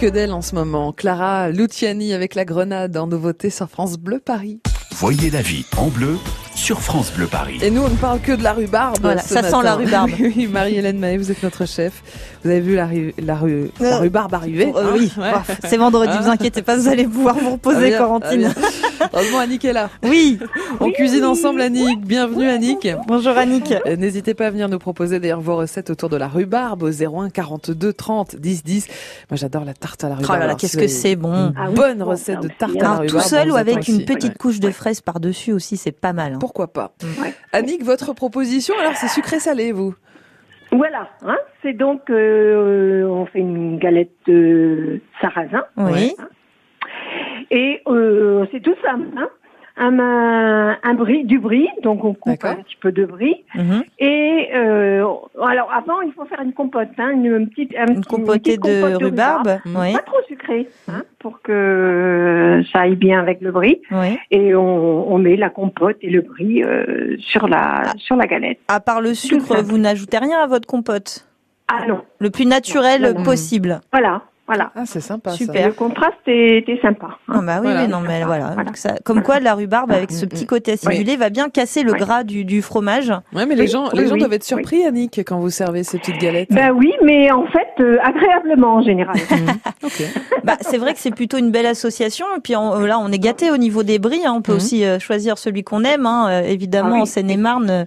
que 0.00 0.06
d'elle 0.06 0.32
en 0.32 0.40
ce 0.40 0.54
moment. 0.54 0.94
Clara 0.94 1.50
Luciani 1.50 2.14
avec 2.14 2.34
la 2.34 2.46
grenade 2.46 2.96
en 2.96 3.06
nouveauté 3.06 3.50
sur 3.50 3.68
France 3.68 3.98
Bleu 3.98 4.18
Paris. 4.18 4.60
Voyez 4.92 5.28
la 5.28 5.42
vie 5.42 5.66
en 5.76 5.88
bleu 5.88 6.16
sur 6.60 6.82
France 6.82 7.10
Bleu 7.16 7.26
Paris. 7.26 7.58
Et 7.62 7.70
nous, 7.70 7.80
on 7.82 7.88
ne 7.88 7.96
parle 7.96 8.20
que 8.20 8.32
de 8.32 8.42
la 8.44 8.52
rhubarbe. 8.52 8.98
Voilà, 9.00 9.22
ce 9.22 9.32
ça 9.32 9.42
sent 9.42 9.56
la 9.64 9.76
rhubarbe. 9.76 10.10
Oui, 10.20 10.32
oui, 10.36 10.46
Marie-Hélène 10.46 10.98
Mahé, 10.98 11.16
vous 11.16 11.30
êtes 11.30 11.42
notre 11.42 11.64
chef. 11.66 12.02
Vous 12.44 12.50
avez 12.50 12.60
vu 12.60 12.74
la, 12.76 12.86
ru- 12.86 13.14
la, 13.18 13.34
la 13.34 13.40
Euh, 13.96 13.98
rhubarbe 13.98 14.34
arriver 14.34 14.70
Euh, 14.76 14.82
hein 14.84 14.90
oui, 14.94 15.10
Ouais. 15.16 15.32
Bah, 15.32 15.42
c'est 15.64 15.78
vendredi, 15.78 16.12
vous 16.20 16.28
inquiétez 16.28 16.60
pas, 16.62 16.76
vous 16.76 16.88
allez 16.88 17.04
pouvoir 17.04 17.36
vous 17.36 17.46
Ah, 17.48 17.52
reposer, 17.52 17.92
Corentine. 17.96 18.52
ah, 18.54 18.60
bien. 19.00 19.08
Heureusement, 19.14 19.38
Annick 19.38 19.64
est 19.64 19.72
là. 19.72 19.88
Oui, 20.02 20.38
On 20.80 20.90
cuisine 20.92 21.24
ensemble, 21.24 21.62
Annick. 21.62 22.02
Bienvenue, 22.04 22.48
Annick. 22.48 22.86
bonjour 23.08 23.36
Annick. 23.38 23.72
Euh, 23.86 23.96
N'hésitez 23.96 24.34
pas 24.34 24.46
à 24.46 24.50
venir 24.50 24.68
nous 24.68 24.78
proposer 24.78 25.18
d'ailleurs 25.18 25.40
vos 25.40 25.56
recettes 25.56 25.88
autour 25.90 26.10
de 26.10 26.16
la 26.18 26.28
rhubarbe 26.28 26.82
au 26.82 26.90
01 26.90 27.30
42 27.30 27.92
30 27.94 28.36
10 28.36 28.62
10. 28.64 28.86
Moi, 29.30 29.36
j'adore 29.38 29.64
la 29.64 29.72
tarte 29.74 30.04
à 30.04 30.08
la 30.10 30.14
Oh 30.14 30.18
rhubarbe. 30.18 30.32
là 30.34 30.38
là, 30.40 30.44
Alors, 30.50 30.56
qu'est-ce 30.58 30.76
que 30.76 30.86
c'est 30.88 31.16
bon. 31.16 31.32
Une 31.32 31.54
Ah 31.58 31.70
bonne 31.70 31.98
bon, 31.98 32.04
recette 32.06 32.40
de 32.40 32.48
tarte 32.48 32.76
à 32.76 32.78
la 32.78 32.90
Alors, 32.90 32.96
tout 33.00 33.06
rhubarbe. 33.16 33.28
seul 33.28 33.50
ou 33.50 33.56
avec 33.56 33.88
une 33.88 34.04
petite 34.04 34.36
couche 34.38 34.60
de 34.60 34.70
fraises 34.70 35.00
par-dessus 35.00 35.52
aussi, 35.52 35.76
c'est 35.78 35.92
pas 35.92 36.12
mal. 36.12 36.34
hein. 36.34 36.38
Pourquoi 36.52 36.72
pas 36.72 36.90
Ouais. 37.22 37.32
Annick, 37.52 37.84
votre 37.84 38.12
proposition, 38.12 38.74
alors 38.80 38.94
c'est 38.96 39.06
sucré-salé, 39.06 39.70
vous 39.70 39.94
Voilà, 40.72 41.08
hein, 41.24 41.36
c'est 41.62 41.74
donc, 41.74 42.10
euh, 42.10 43.04
on 43.04 43.24
fait 43.26 43.38
une 43.38 43.78
galette 43.78 44.10
de 44.26 45.00
sarrasin. 45.20 45.62
Oui. 45.76 46.12
Et 47.52 47.80
euh, 47.86 48.46
c'est 48.50 48.58
tout 48.60 48.74
simple. 48.84 49.16
Hein. 49.16 49.28
Un, 49.82 49.98
un, 50.82 50.94
brie, 50.94 51.24
du 51.24 51.38
brie, 51.38 51.66
donc 51.82 52.04
on 52.04 52.12
coupe 52.12 52.44
un 52.44 52.56
petit 52.56 52.76
peu 52.80 52.92
de 52.92 53.06
brie. 53.06 53.44
Mhm. 53.54 53.82
Et 53.98 54.48
euh, 54.54 55.04
alors 55.42 55.72
avant, 55.72 56.02
il 56.02 56.12
faut 56.12 56.26
faire 56.26 56.42
une 56.42 56.52
compote, 56.52 56.88
hein, 56.98 57.10
une, 57.12 57.48
petite, 57.48 57.74
un 57.78 57.86
Une 57.86 58.00
petit- 58.00 58.08
compotée 58.08 58.58
petite 58.58 58.60
compote 58.60 58.90
de 59.00 59.04
rhubarbe. 59.06 59.58
Oui. 59.64 59.92
Pas 59.94 60.02
trop 60.02 60.20
sucrée, 60.28 60.68
hein, 60.88 61.02
pour 61.18 61.40
que 61.40 62.62
ça 62.72 62.80
aille 62.80 62.96
bien 62.96 63.20
avec 63.20 63.40
le. 63.40 63.50
Oui. 63.56 63.78
Et 64.30 64.54
on, 64.54 65.12
on 65.12 65.18
met 65.18 65.36
la 65.36 65.48
compote 65.50 65.96
et 66.02 66.10
le 66.10 66.20
brie 66.20 66.62
euh, 66.62 67.16
sur 67.18 67.48
la 67.48 67.82
sur 67.96 68.16
la 68.16 68.26
galette. 68.26 68.58
À 68.68 68.80
part 68.80 69.00
le 69.00 69.14
sucre, 69.14 69.62
vous 69.62 69.78
n'ajoutez 69.78 70.18
rien 70.18 70.38
à 70.40 70.46
votre 70.46 70.66
compote? 70.66 71.26
Ah 71.72 71.86
non, 71.86 72.00
Le 72.18 72.30
plus 72.30 72.46
naturel 72.46 73.02
Non, 73.02 73.14
non. 73.20 73.22
possible. 73.22 73.80
voilà, 73.92 74.22
voilà. 74.50 74.72
Ah, 74.74 74.82
c'est 74.84 75.00
sympa 75.00 75.30
Super. 75.30 75.68
Le 75.68 75.72
contraste 75.72 76.16
est 76.26 76.82
sympa. 76.82 77.06
hein. 77.28 77.34
Ah 77.36 77.40
bah 77.42 77.56
oui, 77.60 77.62
Voilà. 77.62 77.82
oui, 77.84 77.88
non, 77.88 78.00
mais 78.00 78.24
voilà. 78.24 78.46
Voilà. 78.48 78.64
Donc 78.64 78.76
ça- 78.76 78.96
comme 79.04 79.22
quoi, 79.22 79.38
la 79.40 79.54
rhubarbe, 79.54 79.92
avec 79.92 80.10
ce 80.10 80.24
Mm, 80.24 80.28
petit 80.28 80.44
mm. 80.44 80.46
côté 80.48 80.72
acidulé, 80.72 81.16
va 81.16 81.30
bien 81.30 81.48
casser 81.50 81.82
le 81.82 81.92
Oui. 81.92 81.98
gras 81.98 82.24
du, 82.24 82.44
du 82.44 82.60
fromage. 82.62 83.10
Ouais, 83.32 83.46
mais 83.46 83.54
les 83.54 83.62
Oui, 83.62 83.68
gens, 83.68 83.84
oui, 83.92 84.00
les 84.00 84.06
gens 84.08 84.14
oui, 84.14 84.18
doivent 84.20 84.32
être 84.32 84.44
surpris, 84.44 84.84
Annick, 84.84 85.20
quand 85.26 85.38
vous 85.38 85.50
servez 85.50 85.84
ces 85.84 85.98
petites 85.98 86.18
galettes. 86.18 86.48
Ben 86.50 86.72
oui, 86.72 86.92
mais 87.04 87.30
en 87.30 87.46
fait, 87.46 87.68
euh, 87.80 87.98
agréablement 88.02 88.74
en 88.76 88.82
général. 88.82 89.16
Ok. 89.82 90.02
Bah, 90.44 90.56
c'est 90.60 90.78
vrai 90.78 90.92
que 90.94 90.98
c'est 91.00 91.14
plutôt 91.14 91.38
une 91.38 91.50
belle 91.50 91.66
association. 91.66 92.26
Et 92.36 92.40
puis 92.40 92.56
on- 92.56 92.80
là, 92.80 92.98
on 92.98 93.10
est 93.12 93.18
gâté 93.18 93.50
au 93.50 93.56
niveau 93.56 93.82
des 93.82 93.98
bris. 93.98 94.20
hein. 94.26 94.32
On 94.36 94.42
peut 94.42 94.52
aussi 94.54 94.84
euh, 94.84 94.98
choisir 94.98 95.38
celui 95.38 95.62
qu'on 95.64 95.84
aime. 95.84 96.06
hein. 96.06 96.26
Euh, 96.28 96.40
évidemment, 96.42 96.90
Ah 96.90 96.94
oui. 96.96 97.00
en 97.02 97.06
Seine-et-Marne, 97.06 97.70
euh, 97.70 97.84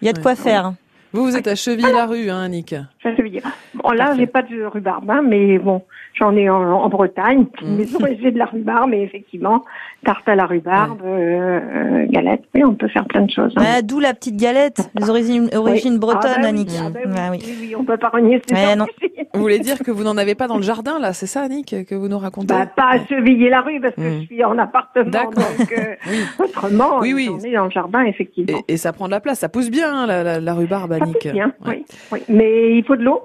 il 0.00 0.06
y 0.06 0.08
a 0.08 0.12
de 0.12 0.20
quoi 0.20 0.34
faire. 0.36 0.72
Vous, 1.12 1.24
vous 1.24 1.36
êtes 1.36 1.46
à 1.46 1.54
Cheville-la-Rue, 1.54 2.28
hein, 2.30 2.42
Annick 2.42 2.74
je 3.04 3.22
veux 3.22 3.28
dire. 3.28 3.42
Bon, 3.84 3.92
là, 3.92 4.14
j'ai 4.16 4.26
pas 4.26 4.42
de 4.42 4.64
rhubarbe, 4.64 5.10
hein, 5.10 5.22
mais 5.26 5.58
bon, 5.58 5.82
j'en 6.14 6.34
ai 6.36 6.48
en, 6.48 6.56
en 6.62 6.88
Bretagne, 6.88 7.46
Mm. 7.62 7.80
et 8.08 8.18
j'ai 8.20 8.30
de 8.32 8.38
la 8.38 8.46
rhubarbe, 8.46 8.90
mais 8.90 9.02
effectivement, 9.02 9.62
tarte 10.04 10.28
à 10.28 10.34
la 10.34 10.46
rhubarbe, 10.46 11.00
euh, 11.04 11.60
euh, 11.60 12.06
galette, 12.08 12.42
oui, 12.54 12.62
on 12.64 12.74
peut 12.74 12.88
faire 12.88 13.04
plein 13.06 13.22
de 13.22 13.30
choses. 13.30 13.52
hein. 13.56 13.62
Ah, 13.64 13.82
D'où 13.82 14.00
la 14.00 14.14
petite 14.14 14.36
galette, 14.36 14.90
les 14.98 15.10
origines, 15.10 15.48
origines 15.54 15.92
Oui. 15.94 15.98
bretonnes, 15.98 16.30
Ah 16.34 16.36
bah 16.36 16.40
oui, 16.44 16.48
Annick. 16.48 16.68
ah 16.80 16.90
bah 16.90 16.98
oui, 17.04 17.12
Ah 17.16 17.28
oui. 17.32 17.74
on 17.78 17.84
peut 17.84 17.96
pas 17.98 18.08
renier 18.08 18.40
ces 18.48 18.76
non. 18.76 18.86
Vous 19.34 19.40
voulez 19.40 19.58
dire 19.58 19.78
que 19.80 19.90
vous 19.90 20.04
n'en 20.04 20.16
avez 20.16 20.34
pas 20.34 20.46
dans 20.46 20.56
le 20.56 20.62
jardin, 20.62 20.98
là 20.98 21.12
C'est 21.12 21.26
ça, 21.26 21.42
Annick, 21.42 21.74
que 21.86 21.94
vous 21.94 22.08
nous 22.08 22.18
racontez? 22.18 22.54
Bah, 22.54 22.66
pas 22.66 22.90
à 22.92 23.04
Cheviller 23.06 23.50
la 23.50 23.60
rue 23.62 23.80
parce 23.80 23.94
que 23.96 24.00
Mm. 24.00 24.20
je 24.22 24.26
suis 24.26 24.44
en 24.44 24.56
appartement, 24.58 25.10
D'accord. 25.10 25.32
donc 25.58 25.72
euh, 25.72 25.94
Oui. 26.08 26.18
autrement, 26.38 26.98
Oui, 27.00 27.12
oui. 27.14 27.28
on 27.32 27.40
est 27.40 27.52
dans 27.52 27.64
le 27.64 27.70
jardin, 27.70 28.02
effectivement. 28.04 28.58
Et, 28.68 28.74
et 28.74 28.76
ça 28.76 28.92
prend 28.92 29.06
de 29.06 29.10
la 29.10 29.20
place, 29.20 29.40
ça 29.40 29.48
pousse 29.48 29.70
bien, 29.70 29.92
hein, 29.92 30.06
la, 30.06 30.22
la, 30.22 30.40
la 30.40 30.54
rhubarbe, 30.54 30.96
Ça 30.96 31.02
Annick. 31.02 31.18
pousse 31.22 31.32
bien, 31.32 31.52
Ouais. 31.66 31.82
oui, 31.84 31.84
oui. 32.12 32.22
Mais 32.28 32.76
il 32.78 32.84
faut 32.84 32.96
de 32.96 33.02
l'eau? 33.02 33.22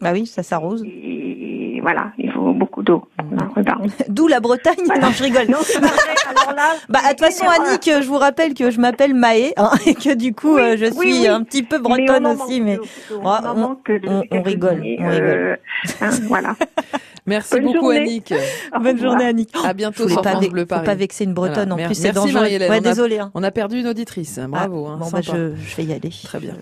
Bah 0.00 0.10
oui, 0.12 0.26
ça 0.26 0.42
s'arrose. 0.42 0.84
Et 0.84 1.78
voilà, 1.82 2.12
il 2.18 2.30
faut 2.32 2.52
beaucoup 2.54 2.82
d'eau. 2.82 3.06
D'où 4.08 4.26
la 4.28 4.40
Bretagne. 4.40 4.76
Non, 5.00 5.10
je 5.10 5.22
rigole. 5.22 5.48
Non, 5.48 5.58
c'est 5.62 5.80
pas 5.80 5.86
vrai. 5.88 6.14
Alors 6.30 6.54
là, 6.56 6.72
Bah, 6.88 7.00
de 7.04 7.08
toute 7.10 7.20
façon, 7.20 7.44
Annick, 7.46 7.82
je 7.84 8.06
vous 8.06 8.16
rappelle 8.18 8.54
que 8.54 8.70
je 8.70 8.80
m'appelle 8.80 9.14
Maë, 9.14 9.52
hein, 9.56 9.70
et 9.86 9.94
que 9.94 10.14
du 10.14 10.34
coup, 10.34 10.54
Oui, 10.56 10.60
euh, 10.62 10.76
je 10.78 10.86
oui, 10.96 11.12
suis 11.12 11.20
oui. 11.22 11.28
un 11.28 11.42
petit 11.42 11.62
peu 11.62 11.78
bretonne 11.78 12.26
aussi, 12.26 12.60
mais 12.60 12.76
de- 12.76 12.82
on, 13.20 13.26
en 13.26 13.42
on- 13.44 13.54
manque 13.60 13.90
de 13.90 14.08
on- 14.08 14.18
on 14.18 14.22
quelques 14.22 14.46
rigole, 14.46 14.78
on 14.78 14.82
rigole. 14.82 15.22
euh, 15.22 15.56
hein, 16.00 16.10
voilà. 16.28 16.56
Merci 17.26 17.54
Bonne 17.54 17.62
beaucoup, 17.64 17.78
journée. 17.92 17.98
Annick. 18.00 18.34
Bonne 18.82 18.98
journée, 19.00 19.24
Annick. 19.24 19.50
À 19.64 19.68
Je 19.68 19.72
bientôt 19.74 20.08
sur 20.08 20.22
France 20.22 20.46
Bleu 20.48 20.62
faut 20.62 20.66
Paris. 20.66 20.84
pas 20.84 20.94
vexer 20.94 21.24
une 21.24 21.32
bretonne, 21.32 21.70
Voilà. 21.70 21.84
en 21.84 21.86
plus, 21.86 21.94
c'est 21.94 22.12
merci, 22.12 22.32
dangereux. 22.32 22.44
Ouais, 22.44 22.66
On 22.68 22.72
a- 22.72 22.80
désolé. 22.80 23.18
Hein. 23.18 23.30
On 23.34 23.42
a 23.42 23.50
perdu 23.50 23.80
une 23.80 23.86
auditrice, 23.86 24.38
bravo. 24.46 24.86
Ah, 24.88 24.92
hein, 24.92 24.96
bon, 25.00 25.08
bah, 25.10 25.20
je, 25.22 25.54
je 25.56 25.76
vais 25.76 25.84
y 25.84 25.92
aller. 25.94 26.10
Très 26.22 26.38
bien. 26.38 26.54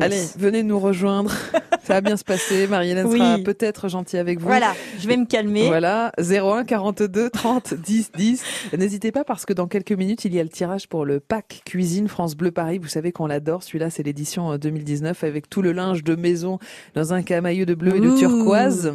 Allez, 0.00 0.22
venez 0.38 0.62
nous 0.62 0.78
rejoindre. 0.78 1.32
Ça 1.86 1.94
va 1.94 2.00
bien 2.00 2.16
se 2.16 2.24
passer. 2.24 2.66
Marie-Hélène 2.66 3.06
Oui. 3.06 3.18
sera 3.18 3.38
peut-être 3.38 3.88
gentille 3.88 4.18
avec 4.18 4.40
vous. 4.40 4.46
Voilà, 4.46 4.74
je 4.98 5.06
vais 5.06 5.16
me 5.16 5.24
calmer. 5.24 5.66
Voilà, 5.68 6.10
01 6.18 6.64
42 6.64 7.30
30 7.30 7.74
10 7.74 8.10
10. 8.16 8.42
N'hésitez 8.76 9.12
pas 9.12 9.22
parce 9.22 9.46
que 9.46 9.52
dans 9.52 9.66
quelques 9.68 9.92
minutes, 9.92 10.24
il 10.24 10.34
y 10.34 10.40
a 10.40 10.42
le 10.42 10.48
tirage 10.48 10.88
pour 10.88 11.04
le 11.04 11.20
pack 11.20 11.62
cuisine 11.64 12.08
France 12.08 12.34
Bleu 12.36 12.50
Paris. 12.50 12.78
Vous 12.78 12.88
savez 12.88 13.12
qu'on 13.12 13.26
l'adore. 13.28 13.62
Celui-là, 13.62 13.90
c'est 13.90 14.02
l'édition 14.02 14.52
euh, 14.52 14.58
2019 14.58 15.22
avec 15.22 15.48
tout 15.48 15.62
le 15.62 15.70
linge 15.72 16.02
de 16.02 16.16
maison 16.16 16.58
dans 16.94 17.12
un 17.14 17.22
camailleux 17.22 17.66
de 17.66 17.74
bleu 17.74 17.96
et 17.96 18.00
de 18.00 18.16
turquoise. 18.18 18.92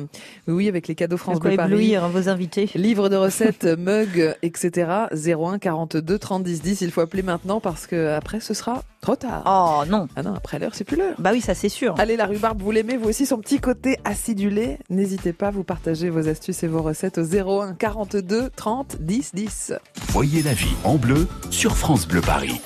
Oui, 0.48 0.54
oui, 0.54 0.68
avec 0.68 0.88
les 0.90 0.96
cadeaux 0.96 1.16
De 1.16 1.20
France 1.22 1.40
Bleu 1.40 1.56
Paris. 1.56 1.72
éblouir 1.72 2.10
vos 2.10 2.28
invités. 2.28 2.70
Livre 2.76 3.08
de 3.08 3.16
recettes, 3.18 3.64
mug, 3.64 4.36
etc. 4.42 4.90
01 5.14 5.60
42 5.60 6.18
30 6.20 6.44
10 6.44 6.62
10. 6.62 6.82
Il 6.82 6.92
faut 6.92 7.02
appeler 7.02 7.24
maintenant 7.24 7.60
parce 7.62 7.88
que 7.88 8.10
après 8.16 8.40
ce 8.42 8.54
sera 8.54 8.84
trop 9.00 9.16
tard. 9.16 9.44
Oh 9.46 9.90
non. 9.90 10.08
Ah 10.16 10.24
non, 10.24 10.34
après 10.36 10.60
l'heure, 10.60 10.72
c'est 10.76 10.84
plus 10.84 10.98
l'heure. 10.98 11.16
Bah 11.20 11.30
oui, 11.34 11.42
ça 11.42 11.54
c'est 11.56 11.70
sûr. 11.70 11.96
Allez, 11.98 12.18
la 12.18 12.26
rhubarbe, 12.26 12.60
vous 12.62 12.72
l'aimez, 12.82 12.98
vous 12.98 13.10
aussi, 13.10 13.28
son 13.28 13.38
petit 13.38 13.60
côté 13.60 13.98
acidulé. 14.06 14.80
N'hésitez 14.90 15.34
pas, 15.34 15.52
vous 15.52 15.64
partagez 15.64 16.10
vos 16.10 16.28
astuces 16.28 16.64
et 16.64 16.68
vos 16.68 16.82
recettes 16.82 17.20
au 17.20 17.24
01 17.24 17.76
42 17.76 18.50
30 18.56 18.98
10 19.00 19.32
10. 19.36 19.74
Voyez 20.10 20.42
la 20.42 20.54
vie 20.54 20.74
en 20.84 20.96
bleu 20.96 21.28
sur 21.52 21.78
France 21.78 22.08
Bleu 22.08 22.22
Paris. 22.22 22.60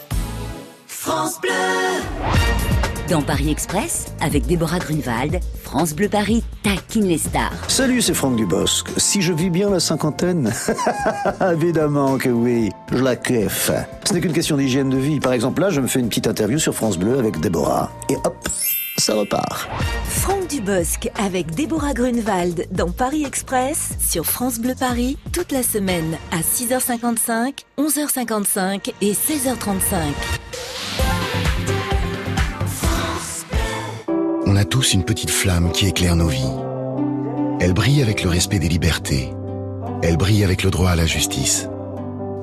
Dans 3.10 3.22
Paris 3.22 3.52
Express, 3.52 4.06
avec 4.22 4.46
Déborah 4.48 4.80
Grunewald, 4.80 5.42
France 5.64 5.94
Bleu 5.94 6.08
Paris 6.08 6.46
taquine 6.64 7.08
les 7.08 7.18
stars. 7.18 7.52
Salut, 7.68 8.02
c'est 8.02 8.14
Franck 8.14 8.38
Dubosc. 8.38 8.88
Si 8.96 9.22
je 9.22 9.34
vis 9.34 9.50
bien 9.50 9.70
la 9.70 9.82
cinquantaine 9.82 10.54
Évidemment 11.52 12.18
que 12.18 12.30
oui, 12.30 12.72
je 12.90 13.04
la 13.04 13.18
kiffe. 13.18 13.70
Ce 14.06 14.14
n'est 14.14 14.22
qu'une 14.22 14.34
question 14.34 14.56
d'hygiène 14.56 14.90
de 14.90 14.98
vie. 14.98 15.20
Par 15.20 15.34
exemple, 15.34 15.62
là, 15.62 15.72
je 15.72 15.82
me 15.82 15.88
fais 15.88 16.00
une 16.00 16.08
petite 16.08 16.28
interview 16.28 16.58
sur 16.58 16.74
France 16.74 16.98
Bleu 16.98 17.20
avec 17.20 17.42
Déborah. 17.42 17.92
Et 18.10 18.16
hop, 18.16 18.48
ça 18.98 19.16
repart. 19.16 19.68
Franck 20.08 20.48
Dubosc 20.48 21.10
avec 21.16 21.54
Déborah 21.54 21.94
Grunewald 21.94 22.68
dans 22.72 22.92
Paris 22.92 23.26
Express 23.26 23.90
sur 24.00 24.26
France 24.26 24.60
Bleu 24.60 24.74
Paris 24.78 25.18
toute 25.34 25.52
la 25.52 25.64
semaine 25.64 26.18
à 26.32 26.40
6h55, 26.40 27.64
11h55 27.78 28.94
et 29.02 29.14
16h35. 29.14 29.98
On 34.46 34.56
a 34.56 34.64
tous 34.64 34.94
une 34.94 35.04
petite 35.04 35.32
flamme 35.32 35.72
qui 35.72 35.88
éclaire 35.88 36.16
nos 36.16 36.28
vies. 36.28 36.54
Elle 37.60 37.74
brille 37.74 38.02
avec 38.02 38.24
le 38.24 38.30
respect 38.30 38.60
des 38.60 38.70
libertés. 38.70 39.34
Elle 40.02 40.18
brille 40.18 40.44
avec 40.44 40.64
le 40.64 40.72
droit 40.72 40.92
à 40.92 40.96
la 40.96 41.06
justice. 41.06 41.68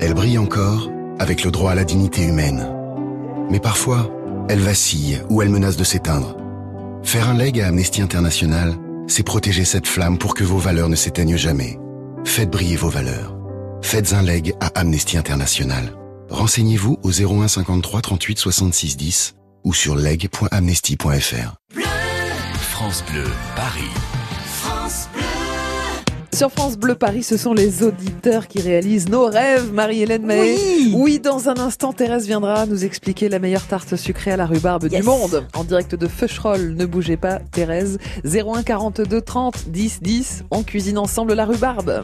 Elle 0.01 0.15
brille 0.15 0.39
encore 0.39 0.91
avec 1.19 1.45
le 1.45 1.51
droit 1.51 1.71
à 1.71 1.75
la 1.75 1.85
dignité 1.85 2.23
humaine. 2.23 2.67
Mais 3.51 3.61
parfois, 3.61 4.11
elle 4.49 4.59
vacille 4.59 5.21
ou 5.31 5.43
elle 5.43 5.49
menace 5.49 5.77
de 5.77 5.85
s'éteindre. 5.85 6.37
Faire 7.03 7.29
un 7.29 7.35
leg 7.35 7.61
à 7.61 7.69
Amnesty 7.69 8.01
International, 8.01 8.75
c'est 9.07 9.23
protéger 9.23 9.65
cette 9.65 9.87
flamme 9.87 10.19
pour 10.19 10.35
que 10.35 10.45
vos 10.45 10.59
valeurs 10.59 10.89
ne 10.89 10.97
s'éteignent 10.97 11.37
jamais. 11.37 11.79
Faites 12.25 12.51
briller 12.51 12.77
vos 12.77 12.89
valeurs. 12.89 13.37
Faites 13.83 14.13
un 14.13 14.23
leg 14.23 14.55
à 14.61 14.69
Amnesty 14.79 15.17
International. 15.19 15.93
Renseignez-vous 16.31 16.99
au 17.03 17.11
01 17.11 17.49
53 17.49 18.01
38 18.01 18.39
66 18.39 18.97
10 18.97 19.35
ou 19.65 19.75
sur 19.75 19.97
leg.amnesty.fr. 19.97 21.55
France 22.71 23.05
Bleu 23.11 23.27
Paris. 23.55 23.91
Sur 26.43 26.51
France 26.51 26.77
Bleu 26.77 26.97
Paris, 26.97 27.23
ce 27.23 27.37
sont 27.37 27.53
les 27.53 27.85
auditeurs 27.85 28.49
qui 28.49 28.61
réalisent 28.61 29.09
nos 29.09 29.27
rêves, 29.27 29.73
Marie-Hélène 29.73 30.27
Mahé. 30.27 30.57
Oui. 30.57 30.93
Oui, 30.93 31.21
dans 31.21 31.49
un 31.49 31.57
instant, 31.57 31.93
Thérèse 31.93 32.27
viendra 32.27 32.67
nous 32.67 32.85
expliquer 32.85 33.29
la 33.29 33.39
meilleure 33.39 33.65
tarte 33.65 33.95
sucrée 33.95 34.33
à 34.33 34.37
la 34.37 34.45
rhubarbe 34.45 34.89
du 34.89 35.03
monde. 35.05 35.47
En 35.55 35.63
direct 35.63 35.95
de 35.95 36.09
Feucherolles, 36.09 36.75
ne 36.75 36.85
bougez 36.85 37.17
pas, 37.17 37.39
Thérèse. 37.53 37.99
01 38.25 38.65
42 38.65 39.21
30 39.21 39.69
10 39.69 40.03
10. 40.03 40.45
On 40.51 40.65
cuisine 40.65 40.99
ensemble 40.99 41.35
la 41.35 41.45
rhubarbe. 41.45 42.03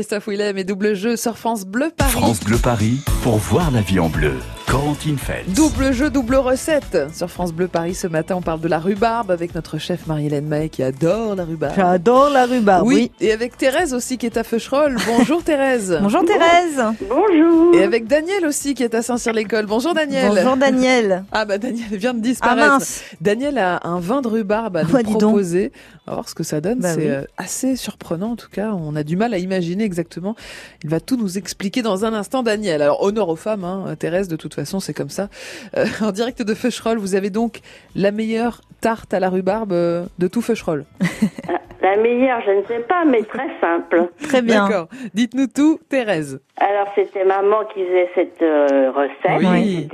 Christophe 0.00 0.28
Willem 0.28 0.56
et 0.56 0.64
double 0.64 0.94
jeu 0.94 1.14
sur 1.14 1.36
France 1.36 1.66
Bleu 1.66 1.90
Paris. 1.94 2.12
France 2.12 2.40
Bleu 2.40 2.56
Paris 2.56 3.00
pour 3.22 3.36
voir 3.36 3.70
la 3.70 3.80
vie 3.80 3.98
en 4.00 4.08
bleu. 4.08 4.34
Corentine 4.66 5.18
Feltz. 5.18 5.48
Double 5.52 5.92
jeu, 5.92 6.10
double 6.10 6.36
recette. 6.36 6.96
Sur 7.12 7.28
France 7.28 7.52
Bleu 7.52 7.66
Paris, 7.66 7.96
ce 7.96 8.06
matin, 8.06 8.36
on 8.36 8.40
parle 8.40 8.60
de 8.60 8.68
la 8.68 8.78
rhubarbe 8.78 9.32
avec 9.32 9.52
notre 9.56 9.78
chef 9.78 10.06
Marie-Hélène 10.06 10.46
Maé 10.46 10.68
qui 10.68 10.84
adore 10.84 11.34
la 11.34 11.44
rhubarbe. 11.44 11.72
J'adore 11.74 12.30
la 12.30 12.46
rhubarbe. 12.46 12.86
Oui, 12.86 13.10
et 13.20 13.32
avec 13.32 13.56
Thérèse 13.56 13.92
aussi 13.94 14.16
qui 14.16 14.26
est 14.26 14.36
à 14.36 14.44
Feucherolles. 14.44 14.96
Bonjour 15.08 15.42
Thérèse. 15.42 15.98
Bonjour 16.02 16.24
Thérèse. 16.24 16.80
Bonjour. 17.08 17.74
Et 17.74 17.82
avec 17.82 18.06
Daniel 18.06 18.46
aussi 18.46 18.74
qui 18.74 18.84
est 18.84 18.94
à 18.94 19.02
Saint-Cyr-l'École. 19.02 19.66
Bonjour 19.66 19.92
Daniel. 19.92 20.28
Bonjour 20.36 20.56
Daniel. 20.56 21.24
Ah 21.32 21.44
bah 21.44 21.58
Daniel 21.58 21.88
vient 21.96 22.14
de 22.14 22.20
Ah 22.20 22.22
disparaître. 22.22 22.68
mince. 22.68 23.02
Daniel 23.20 23.58
a 23.58 23.80
un 23.82 23.98
vin 23.98 24.20
de 24.22 24.28
rhubarbe 24.28 24.76
à 24.76 24.84
nous 24.84 24.90
Ouais, 24.92 25.02
dis 25.02 25.12
donc. 25.14 25.22
proposer. 25.22 25.72
On 26.06 26.12
va 26.12 26.14
voir 26.18 26.28
ce 26.28 26.34
que 26.36 26.44
ça 26.44 26.60
donne. 26.60 26.78
Bah 26.78 26.94
c'est 26.94 27.00
oui. 27.00 27.08
euh, 27.08 27.24
assez 27.38 27.74
surprenant 27.74 28.32
en 28.32 28.36
tout 28.36 28.48
cas. 28.50 28.70
On 28.72 28.94
a 28.94 29.02
du 29.02 29.16
mal 29.16 29.34
à 29.34 29.38
imaginer 29.38 29.82
exactement. 29.82 30.36
Il 30.84 30.90
va 30.90 31.00
tout 31.00 31.16
nous 31.16 31.38
expliquer 31.38 31.82
dans 31.82 32.04
un 32.04 32.14
instant, 32.14 32.44
Daniel. 32.44 32.82
Alors 32.82 33.02
honneur 33.10 33.28
aux 33.28 33.36
femmes, 33.36 33.64
hein. 33.64 33.94
Thérèse. 33.98 34.28
De 34.28 34.36
toute 34.36 34.54
façon, 34.54 34.80
c'est 34.80 34.94
comme 34.94 35.10
ça. 35.10 35.28
Euh, 35.76 35.84
en 36.00 36.12
direct 36.12 36.42
de 36.42 36.54
Feucherolles, 36.54 36.98
vous 36.98 37.14
avez 37.14 37.30
donc 37.30 37.60
la 37.94 38.10
meilleure 38.10 38.62
tarte 38.80 39.12
à 39.12 39.20
la 39.20 39.28
rhubarbe 39.28 39.72
euh, 39.72 40.06
de 40.18 40.26
tout 40.26 40.40
Feucherolles. 40.40 40.86
La 41.82 41.96
meilleure, 41.96 42.42
je 42.46 42.50
ne 42.50 42.62
sais 42.64 42.80
pas, 42.80 43.04
mais 43.06 43.22
très 43.22 43.48
simple. 43.58 44.10
Très 44.22 44.42
bien. 44.42 44.68
D'accord. 44.68 44.88
Dites-nous 45.14 45.46
tout, 45.46 45.78
Thérèse. 45.88 46.40
Alors, 46.58 46.86
c'était 46.94 47.24
maman 47.24 47.64
qui 47.72 47.82
faisait 47.84 48.10
cette 48.14 48.42
euh, 48.42 48.92
recette. 48.92 49.38
Oui. 49.40 49.88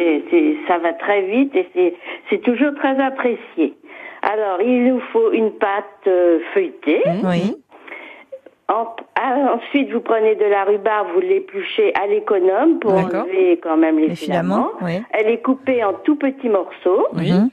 Ça 0.67 0.79
va 0.79 0.93
très 0.95 1.23
vite 1.23 1.55
et 1.55 1.69
c'est, 1.75 1.95
c'est 2.29 2.43
toujours 2.43 2.75
très 2.75 3.01
apprécié. 3.01 3.77
Alors, 4.23 4.61
il 4.61 4.85
nous 4.85 5.01
faut 5.13 5.31
une 5.31 5.53
pâte 5.53 5.85
euh, 6.09 6.41
feuilletée. 6.53 7.03
Oui. 7.23 7.55
En- 8.69 8.97
ah, 9.15 9.55
ensuite, 9.57 9.91
vous 9.93 10.01
prenez 10.01 10.35
de 10.35 10.45
la 10.45 10.65
rhubarbe, 10.65 11.09
vous 11.15 11.21
l'épluchez 11.21 11.93
à 11.95 12.07
l'économe 12.09 12.79
pour 12.81 12.95
enlever 12.95 13.59
quand 13.63 13.77
même 13.77 13.99
les, 13.99 14.09
Les 14.09 14.17
filaments. 14.17 14.71
filaments. 14.79 14.99
Oui. 14.99 15.03
Elle 15.13 15.29
est 15.31 15.41
coupée 15.43 15.85
en 15.85 15.93
tout 16.05 16.17
petits 16.17 16.49
morceaux. 16.49 17.07
Oui. 17.15 17.31
Mhm. 17.33 17.49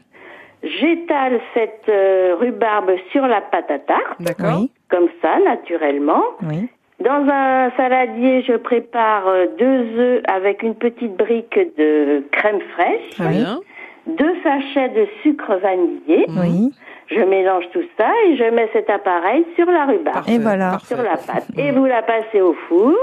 J'étale 0.63 1.39
cette 1.53 1.89
euh, 1.89 2.35
rhubarbe 2.39 2.91
sur 3.11 3.27
la 3.27 3.41
pâte 3.41 3.69
à 3.69 3.79
tarte, 3.79 4.21
D'accord. 4.21 4.59
Oui. 4.61 4.71
comme 4.89 5.09
ça, 5.21 5.37
naturellement. 5.45 6.23
Oui. 6.41 6.69
Dans 7.01 7.27
un 7.29 7.69
saladier, 7.75 8.43
je 8.43 8.53
prépare 8.53 9.27
euh, 9.27 9.45
deux 9.59 9.99
œufs 9.99 10.21
avec 10.25 10.63
une 10.63 10.75
petite 10.75 11.15
brique 11.17 11.59
de 11.77 12.23
crème 12.31 12.61
fraîche, 12.75 13.09
Très 13.11 13.27
bien. 13.29 13.59
deux 14.07 14.33
sachets 14.41 14.89
de 14.89 15.05
sucre 15.21 15.53
vanillé. 15.61 16.25
Oui. 16.29 16.71
Je 17.07 17.19
mélange 17.19 17.65
tout 17.73 17.83
ça 17.97 18.09
et 18.27 18.37
je 18.37 18.43
mets 18.45 18.69
cet 18.73 18.89
appareil 18.89 19.45
sur 19.55 19.65
la 19.69 19.85
rhubarbe, 19.85 20.27
Et 20.29 20.37
voilà. 20.37 20.71
parfait. 20.71 20.95
sur 20.95 21.03
la 21.03 21.17
pâte. 21.17 21.45
Et 21.57 21.71
vous 21.71 21.85
la 21.85 22.01
passez 22.01 22.41
au 22.41 22.53
four. 22.67 22.93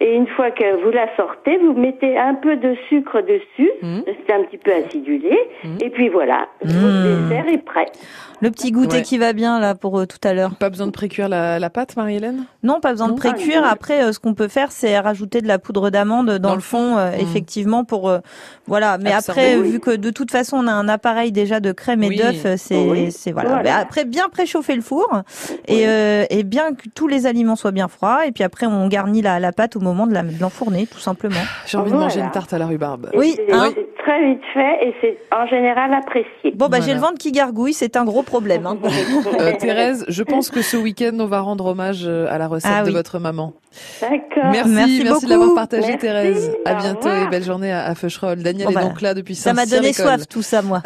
Et 0.00 0.14
une 0.14 0.28
fois 0.28 0.50
que 0.52 0.84
vous 0.84 0.90
la 0.90 1.08
sortez, 1.16 1.58
vous 1.58 1.72
mettez 1.72 2.16
un 2.16 2.34
peu 2.34 2.56
de 2.56 2.76
sucre 2.88 3.20
dessus. 3.20 3.70
Mhm. 3.82 4.04
C'est 4.06 4.32
un 4.32 4.44
petit 4.44 4.58
peu 4.58 4.70
acidulé. 4.72 5.36
Et 5.82 5.90
puis 5.90 6.08
voilà, 6.08 6.46
Mhm. 6.64 6.70
votre 6.70 7.02
dessert 7.28 7.48
est 7.52 7.58
prêt. 7.64 7.86
Le 8.40 8.52
petit 8.52 8.70
goûter 8.70 8.98
Ouais. 8.98 9.02
qui 9.02 9.18
va 9.18 9.32
bien 9.32 9.58
là 9.58 9.74
pour 9.74 9.98
euh, 9.98 10.06
tout 10.06 10.20
à 10.22 10.32
l'heure. 10.32 10.54
Pas 10.54 10.70
besoin 10.70 10.86
de 10.86 10.92
précuire 10.92 11.28
la, 11.28 11.58
la 11.58 11.70
pâte, 11.70 11.96
Marie-Hélène? 11.96 12.44
Non, 12.62 12.78
pas 12.78 12.92
besoin 12.92 13.08
Non. 13.08 13.14
de 13.14 13.18
précuire. 13.18 13.64
Après, 13.64 14.04
euh, 14.04 14.12
ce 14.12 14.20
qu'on 14.20 14.34
peut 14.34 14.46
faire, 14.46 14.70
c'est 14.70 14.96
rajouter 15.00 15.40
de 15.40 15.48
la 15.48 15.58
poudre 15.58 15.90
d'amande 15.90 16.28
dans, 16.30 16.38
Dans 16.38 16.50
le 16.50 16.54
le 16.58 16.60
fond, 16.62 16.96
euh, 16.98 17.10
effectivement, 17.18 17.82
pour 17.84 18.08
euh, 18.08 18.18
voilà. 18.68 18.96
Mais 18.98 19.12
Absorber, 19.12 19.40
après, 19.40 19.56
oui. 19.56 19.70
vu 19.72 19.80
que 19.80 19.90
de 19.96 20.10
toute 20.10 20.30
façon, 20.30 20.58
on 20.58 20.68
a 20.68 20.72
un 20.72 20.88
appareil 20.88 21.32
déjà 21.32 21.58
de 21.58 21.72
crème 21.72 22.04
et 22.04 22.08
Oui. 22.10 22.16
d'œufs, 22.16 22.46
euh, 22.46 22.54
c'est 22.56 22.76
Oui. 22.88 23.10
c'est 23.10 23.32
voilà. 23.32 23.48
Voilà. 23.48 23.62
Mais 23.64 23.70
après, 23.70 24.04
bien 24.04 24.28
préchauffer 24.28 24.76
le 24.76 24.82
four 24.82 25.22
et 25.66 25.88
euh, 25.88 26.24
et 26.30 26.44
bien 26.44 26.74
que 26.74 26.88
tous 26.94 27.08
les 27.08 27.26
aliments 27.26 27.56
soient 27.56 27.72
bien 27.72 27.88
froids. 27.88 28.24
Et 28.26 28.30
puis 28.30 28.44
après, 28.44 28.66
on 28.66 28.86
garnit 28.86 29.20
la, 29.22 29.40
la 29.40 29.50
pâte 29.50 29.74
au 29.74 29.80
moment 29.80 29.87
de 29.94 30.14
la- 30.14 30.22
de 30.22 30.40
l'enfourner, 30.40 30.86
tout 30.86 30.98
simplement. 30.98 31.40
J'ai 31.66 31.78
envie 31.78 31.90
de 31.92 31.96
manger 31.96 32.20
une 32.20 32.30
tarte 32.30 32.52
à 32.52 32.58
la 32.58 32.66
rhubarbe. 32.66 33.10
Et 33.12 33.18
Oui, 33.18 33.34
c'est 33.36 33.52
hein. 33.52 33.70
très 33.98 34.24
vite 34.28 34.40
fait 34.54 34.86
et 34.86 34.94
c'est 35.00 35.18
en 35.34 35.46
général 35.46 35.92
apprécié. 35.94 36.52
Bon, 36.54 36.66
bah 36.66 36.78
Voilà. 36.78 36.84
j'ai 36.84 36.94
le 36.94 37.00
ventre 37.00 37.18
qui 37.18 37.32
gargouille, 37.32 37.72
c'est 37.72 37.96
un 37.96 38.04
gros 38.04 38.22
problème. 38.22 38.66
Hein. 38.66 38.76
Euh, 39.40 39.52
Thérèse, 39.58 40.04
je 40.08 40.22
pense 40.22 40.50
que 40.50 40.62
ce 40.62 40.76
week-end, 40.76 41.12
on 41.20 41.26
va 41.26 41.40
rendre 41.40 41.66
hommage 41.66 42.04
euh, 42.06 42.26
à 42.30 42.38
la 42.38 42.48
recette 42.48 42.70
Ah 42.74 42.82
de 42.82 42.88
oui. 42.88 42.92
votre 42.94 43.18
maman. 43.18 43.52
D'accord. 44.00 44.50
Merci, 44.50 44.70
Merci 44.70 45.00
merci, 45.04 45.26
l'avoir 45.26 45.54
partagé, 45.54 45.82
Merci, 45.82 45.98
Thérèse. 45.98 46.52
À 46.64 46.74
bientôt 46.74 47.08
et 47.08 47.28
belle 47.28 47.44
journée 47.44 47.70
à, 47.72 47.84
à 47.86 47.94
Feucherolles. 47.94 48.42
Daniel 48.42 48.68
Bon, 48.72 48.78
est 48.78 48.82
donc 48.82 49.00
là 49.00 49.14
depuis 49.14 49.34
Ça 49.34 49.52
m'a 49.52 49.66
donné 49.66 49.92
soif 49.92 50.26
tout 50.28 50.42
ça, 50.42 50.62
moi. 50.62 50.82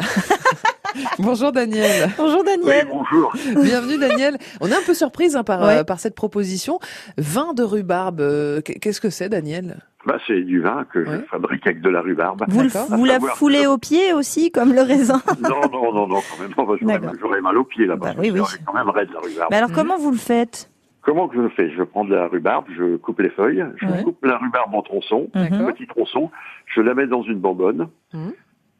Bonjour 1.19 1.51
Daniel. 1.51 2.09
Bonjour 2.17 2.43
Daniel. 2.43 2.87
bonjour. 2.89 3.33
Bienvenue 3.61 3.97
Daniel. 3.97 4.37
On 4.61 4.67
est 4.67 4.73
un 4.75 4.81
peu 4.85 4.93
surprise 4.93 5.35
hein, 5.35 5.43
par, 5.43 5.61
Ouais. 5.61 5.79
euh, 5.79 5.83
par 5.83 5.99
cette 5.99 6.15
proposition. 6.15 6.79
Vin 7.17 7.53
de 7.53 7.63
rhubarbe, 7.63 8.21
euh, 8.21 8.61
qu'est-ce 8.61 9.01
que 9.01 9.09
c'est 9.09 9.29
Daniel? 9.29 9.77
Bah, 10.05 10.17
c'est 10.27 10.41
du 10.41 10.59
vin 10.61 10.85
que 10.91 11.05
je 11.05 11.11
fabrique 11.31 11.65
avec 11.65 11.81
de 11.81 11.89
la 11.89 12.01
rhubarbe. 12.01 12.43
Vous, 12.49 12.63
vous 12.89 13.05
la 13.05 13.19
foulez 13.21 13.63
que- 13.63 13.67
au 13.67 13.77
pied 13.77 14.11
aussi, 14.13 14.51
comme 14.51 14.73
le 14.73 14.81
raisin? 14.81 15.21
Non, 15.41 15.61
non, 15.71 15.93
non, 15.93 16.07
non, 16.07 16.19
quand 16.29 16.43
même 16.43 17.11
J'aurais 17.21 17.41
mal 17.41 17.57
aux 17.57 17.63
pieds 17.63 17.85
là-bas. 17.85 18.13
Bah 18.13 18.19
oui, 18.19 18.31
oui. 18.31 18.41
C'est 18.49 18.63
quand 18.65 18.73
même 18.73 18.89
raide 18.89 19.09
la 19.13 19.19
rhubarbe. 19.21 19.47
Mais 19.51 19.57
alors, 19.57 19.71
comment 19.71 19.97
vous 19.97 20.11
le 20.11 20.17
faites? 20.17 20.69
Comment 21.03 21.27
que 21.27 21.35
je 21.35 21.41
le 21.41 21.49
fais? 21.49 21.69
Je 21.75 21.83
prends 21.83 22.05
de 22.05 22.13
la 22.15 22.27
rhubarbe, 22.27 22.65
je 22.77 22.95
coupe 22.97 23.19
les 23.19 23.29
feuilles, 23.29 23.65
je 23.77 23.85
Ouais. 23.85 24.03
coupe 24.03 24.23
la 24.25 24.37
rhubarbe 24.37 24.73
en 24.73 24.81
tronçons, 24.81 25.29
petits 25.33 25.87
tronçons, 25.87 26.31
je 26.73 26.79
la 26.81 26.93
mets 26.93 27.07
dans 27.07 27.23
une 27.23 27.39
bonbonne. 27.39 27.87
Mhm. 28.13 28.31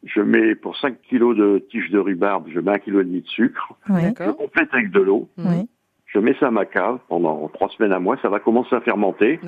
Je 0.04 0.20
mets 0.20 0.54
pour 0.54 0.76
5 0.76 1.00
kilos 1.02 1.36
de 1.36 1.64
tiges 1.70 1.90
de 1.90 1.98
rhubarbe, 1.98 2.46
je 2.52 2.60
mets 2.60 2.72
un 2.72 2.78
kilo 2.78 3.00
et 3.00 3.04
demi 3.04 3.22
de 3.22 3.26
sucre. 3.28 3.72
Oui. 3.88 4.02
Je 4.26 4.30
complète 4.32 4.68
avec 4.72 4.90
de 4.90 5.00
l'eau. 5.00 5.28
Oui. 5.38 5.68
Je 6.06 6.18
mets 6.18 6.34
ça 6.38 6.48
à 6.48 6.50
ma 6.50 6.64
cave 6.66 6.98
pendant 7.08 7.48
trois 7.48 7.68
semaines 7.70 7.92
à 7.92 7.98
mois. 7.98 8.16
Ça 8.22 8.28
va 8.28 8.38
commencer 8.38 8.74
à 8.76 8.80
fermenter. 8.80 9.40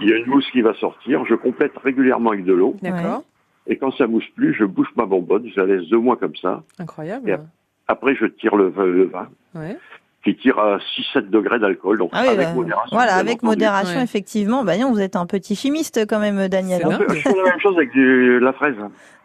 Il 0.00 0.08
y 0.08 0.12
a 0.12 0.16
une 0.18 0.26
mousse 0.26 0.50
qui 0.50 0.60
va 0.60 0.74
sortir. 0.74 1.24
Je 1.24 1.34
complète 1.34 1.72
régulièrement 1.78 2.30
avec 2.30 2.44
de 2.44 2.52
l'eau. 2.52 2.76
D'accord. 2.82 3.22
Et 3.66 3.76
quand 3.78 3.90
ça 3.92 4.06
mousse 4.06 4.28
plus, 4.36 4.52
je 4.54 4.64
bouche 4.64 4.90
ma 4.96 5.06
bonbonne. 5.06 5.48
Je 5.48 5.58
la 5.60 5.66
laisse 5.66 5.88
deux 5.88 5.98
mois 5.98 6.16
comme 6.16 6.36
ça. 6.36 6.62
Incroyable. 6.78 7.30
Et 7.30 7.34
Après, 7.88 8.14
je 8.14 8.26
tire 8.26 8.56
le, 8.56 8.68
vin- 8.68 8.84
le 8.84 9.04
vin 9.04 9.28
Ouais. 9.54 9.76
Qui 10.26 10.36
tire 10.36 10.58
à 10.58 10.78
6-7 11.14 11.30
degrés 11.30 11.60
d'alcool. 11.60 11.98
Donc, 11.98 12.10
Ah 12.12 12.22
oui, 12.22 12.28
avec 12.30 12.48
bah, 12.48 12.54
modération. 12.54 12.96
Voilà, 12.96 13.14
avec 13.14 13.34
entendu. 13.36 13.46
modération, 13.46 13.98
Ouais. 13.98 14.02
effectivement. 14.04 14.64
Bah, 14.64 14.76
non, 14.76 14.90
vous 14.90 15.00
êtes 15.00 15.14
un 15.14 15.24
petit 15.26 15.54
chimiste 15.54 16.04
quand 16.08 16.18
même, 16.18 16.48
Daniel. 16.48 16.80
C'est 16.84 16.92
hein. 16.92 16.98
Je 17.08 17.14
fais 17.20 17.32
la 17.36 17.44
même 17.44 17.60
chose 17.60 17.76
avec 17.76 17.92
du- 17.92 18.40
la 18.40 18.52
fraise. 18.52 18.74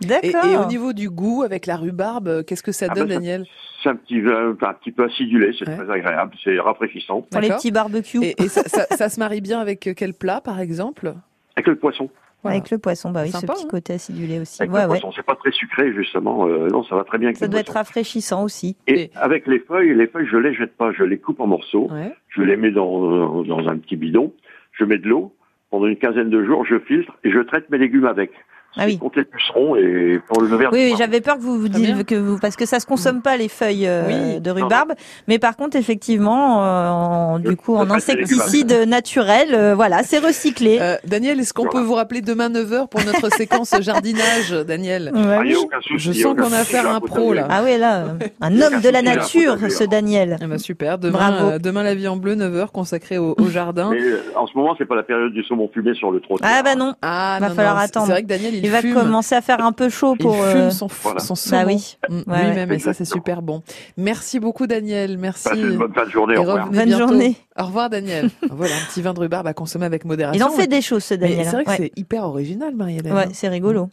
Et, 0.03 0.05
D'accord. 0.05 0.45
et 0.45 0.57
au 0.57 0.65
niveau 0.65 0.93
du 0.93 1.09
goût 1.09 1.41
avec 1.43 1.65
la 1.65 1.75
rhubarbe, 1.75 2.27
euh, 2.27 2.43
qu'est-ce 2.43 2.61
que 2.63 2.71
ça 2.71 2.85
Ah 2.89 2.93
donne 2.93 3.07
bah, 3.07 3.15
Daniel 3.15 3.45
C'est 3.81 3.89
un 3.89 3.95
petit, 3.95 4.21
vin 4.21 4.51
un 4.61 4.73
petit 4.73 4.91
peu 4.91 5.05
acidulé, 5.05 5.55
c'est 5.57 5.67
Ouais. 5.67 5.75
très 5.75 5.89
agréable, 5.91 6.35
c'est 6.43 6.59
rafraîchissant. 6.59 7.21
Pour 7.31 7.41
les 7.41 7.49
petits 7.49 7.71
barbecues. 7.71 8.19
Et, 8.23 8.35
et 8.43 8.47
ça, 8.47 8.61
ça- 8.67 8.85
ça 8.95 9.09
se 9.09 9.19
marie 9.19 9.41
bien 9.41 9.59
avec 9.59 9.87
euh, 9.87 9.93
quel 9.95 10.13
plat, 10.13 10.39
par 10.39 10.59
exemple? 10.59 11.13
Avec 11.55 11.67
le 11.67 11.75
poisson. 11.77 12.09
Voilà. 12.43 12.57
Avec 12.57 12.71
le 12.71 12.77
poisson, 12.79 13.11
bah 13.11 13.21
oui, 13.23 13.29
Sympa, 13.29 13.53
ce 13.53 13.59
petit 13.59 13.65
hein. 13.65 13.69
côté 13.69 13.93
acidulé 13.93 14.39
aussi. 14.39 14.61
Avec 14.61 14.73
Ouais, 14.73 14.81
le 14.83 14.89
ouais. 14.89 14.99
poisson, 14.99 15.11
c'est 15.15 15.25
pas 15.25 15.35
très 15.35 15.51
sucré 15.51 15.93
justement. 15.93 16.47
euh, 16.47 16.67
non, 16.69 16.83
ça 16.83 16.95
va 16.95 17.03
très 17.03 17.17
bien 17.19 17.27
avec 17.27 17.37
Ça 17.37 17.45
le 17.45 17.51
doit 17.51 17.59
être 17.59 17.73
rafraîchissant 17.73 18.43
aussi. 18.43 18.75
Et 18.87 19.03
Et- 19.03 19.11
avec 19.15 19.45
les 19.47 19.59
feuilles, 19.59 19.93
les 19.93 20.07
feuilles, 20.07 20.27
je 20.31 20.37
les 20.37 20.53
jette 20.53 20.75
pas, 20.75 20.91
je 20.91 21.03
les 21.03 21.17
coupe 21.19 21.39
en 21.39 21.47
morceaux, 21.47 21.87
Ouais. 21.91 22.11
je 22.29 22.41
les 22.41 22.57
mets 22.57 22.71
dans, 22.71 23.43
dans 23.43 23.67
un 23.67 23.77
petit 23.77 23.95
bidon, 23.95 24.33
je 24.71 24.85
mets 24.85 24.97
de 24.97 25.07
l'eau. 25.07 25.35
Pendant 25.69 25.85
une 25.87 25.95
quinzaine 25.97 26.29
de 26.29 26.43
jours, 26.43 26.65
je 26.65 26.79
filtre 26.79 27.13
et 27.23 27.31
je 27.31 27.39
traite 27.39 27.69
mes 27.69 27.77
légumes 27.77 28.05
avec. 28.05 28.31
Ah 28.77 28.83
oui. 28.85 28.97
Contre 28.97 29.19
les 29.19 29.25
pucerons 29.25 29.75
et 29.75 30.19
pour 30.27 30.41
le 30.41 30.55
verre. 30.55 30.69
Oui, 30.71 30.79
oui, 30.91 30.95
j'avais 30.97 31.19
peur 31.19 31.35
que 31.35 31.41
vous 31.41 31.59
vous 31.59 31.67
disiez 31.67 32.03
que 32.05 32.15
vous 32.15 32.37
parce 32.39 32.55
que 32.55 32.65
ça 32.65 32.79
se 32.79 32.85
consomme 32.85 33.21
pas 33.21 33.35
les 33.35 33.49
feuilles 33.49 33.85
euh, 33.87 34.03
Oui. 34.35 34.39
de 34.39 34.49
rhubarbe, 34.49 34.93
mais 35.27 35.39
par 35.39 35.57
contre 35.57 35.75
effectivement, 35.77 36.63
euh, 36.63 36.87
en- 36.89 37.39
du 37.39 37.55
coup 37.57 37.75
en 37.75 37.89
insecticide 37.89 38.71
naturel, 38.87 39.49
euh, 39.53 39.75
voilà, 39.75 40.03
c'est 40.03 40.19
recyclé. 40.19 40.77
Euh, 40.79 40.95
Daniel, 41.05 41.39
est-ce 41.41 41.53
qu'on 41.53 41.63
Voilà. 41.63 41.79
peut 41.79 41.85
vous 41.85 41.95
rappeler 41.95 42.21
demain 42.21 42.49
9h 42.49 42.87
pour 42.87 43.03
notre 43.03 43.29
séquence 43.35 43.75
jardinage, 43.81 44.51
Daniel 44.65 45.11
Ouais, 45.13 45.21
Ah, 45.21 45.41
il 45.43 45.51
y 45.51 45.53
a 45.53 45.57
oui. 45.57 45.63
aucun 45.65 45.81
souci, 45.81 45.99
Je 45.99 46.11
sens 46.13 46.35
qu'on 46.35 46.53
a 46.53 46.59
affaire 46.59 46.87
à 46.89 46.95
un 46.95 46.99
pro, 47.01 47.33
là. 47.33 47.47
Ah 47.49 47.61
oui, 47.65 47.77
là, 47.77 48.05
un 48.41 48.61
homme 48.61 48.79
de 48.81 48.89
la 48.89 49.01
nature, 49.01 49.57
ce 49.69 49.83
Daniel. 49.83 50.37
Eh 50.41 50.45
ben, 50.47 50.57
super, 50.57 50.97
demain, 50.97 51.11
Bravo. 51.31 51.45
euh, 51.51 51.59
demain 51.59 51.83
la 51.83 51.93
vie 51.95 52.07
en 52.07 52.15
bleu, 52.15 52.35
9h 52.35 52.67
consacrée 52.71 53.17
au, 53.17 53.35
au 53.37 53.47
jardin. 53.49 53.89
Mais 53.91 54.01
euh, 54.01 54.21
en 54.35 54.47
ce 54.47 54.57
moment, 54.57 54.75
c'est 54.77 54.85
pas 54.85 54.95
la 54.95 55.03
période 55.03 55.33
du 55.33 55.43
saumon 55.43 55.69
fumé 55.73 55.93
sur 55.93 56.11
le 56.11 56.19
trottoir. 56.21 56.49
Ah 56.51 56.63
bah 56.63 56.75
non, 56.75 56.93
Ah, 57.01 57.37
Va 57.41 57.49
non, 57.49 57.55
falloir 57.55 57.75
non, 57.75 57.81
attendre. 57.81 58.05
C'est 58.05 58.11
vrai 58.13 58.21
que 58.23 58.27
Daniel, 58.27 58.60
il, 58.61 58.65
il, 58.65 58.71
va 58.71 58.81
fume. 58.81 58.93
commencer 58.93 59.35
à 59.35 59.41
faire 59.41 59.63
un 59.63 59.71
peu 59.71 59.89
chaud 59.89 60.15
Il 60.19 60.23
pour. 60.23 60.35
fume 60.35 60.43
euh, 60.43 60.69
son, 60.71 60.87
Voilà. 61.03 61.19
son 61.19 61.33
Bah 61.33 61.39
saumon 61.39 61.65
oui. 61.67 61.97
Mm, 62.09 62.31
Ouais, 62.31 62.45
lui-même, 62.47 62.71
et 62.71 62.79
ça, 62.79 62.93
c'est 62.93 63.05
super 63.05 63.41
bon. 63.41 63.61
Merci 63.97 64.39
beaucoup, 64.39 64.67
Daniel. 64.67 65.17
Merci. 65.17 65.49
Passez 65.49 65.61
une 65.61 65.77
bonne 65.77 65.93
fin 65.93 66.05
de 66.05 66.09
journée, 66.11 66.33
Et 66.35 66.37
au 66.37 66.41
revoir. 66.43 66.69
Bonne 66.69 66.85
bientôt. 66.85 67.07
journée. 67.07 67.35
Au 67.59 67.65
revoir, 67.65 67.89
Daniel. 67.89 68.29
voilà, 68.49 68.73
un 68.75 68.85
petit 68.89 69.01
vin 69.01 69.13
de 69.13 69.19
rhubarbe 69.19 69.45
à 69.47 69.53
consommer 69.53 69.85
avec 69.85 70.05
modération. 70.05 70.39
Il 70.45 70.47
en 70.49 70.55
fait 70.55 70.67
des 70.67 70.81
choses, 70.81 71.03
ce 71.03 71.13
Daniel. 71.15 71.43
c'est 71.45 71.51
vrai 71.51 71.63
que 71.65 71.69
ouais. 71.69 71.77
c'est 71.77 71.91
hyper 71.99 72.23
original, 72.23 72.73
Marie-Hélène. 72.75 73.13
Ouais, 73.13 73.27
c'est 73.33 73.49
rigolo. 73.49 73.89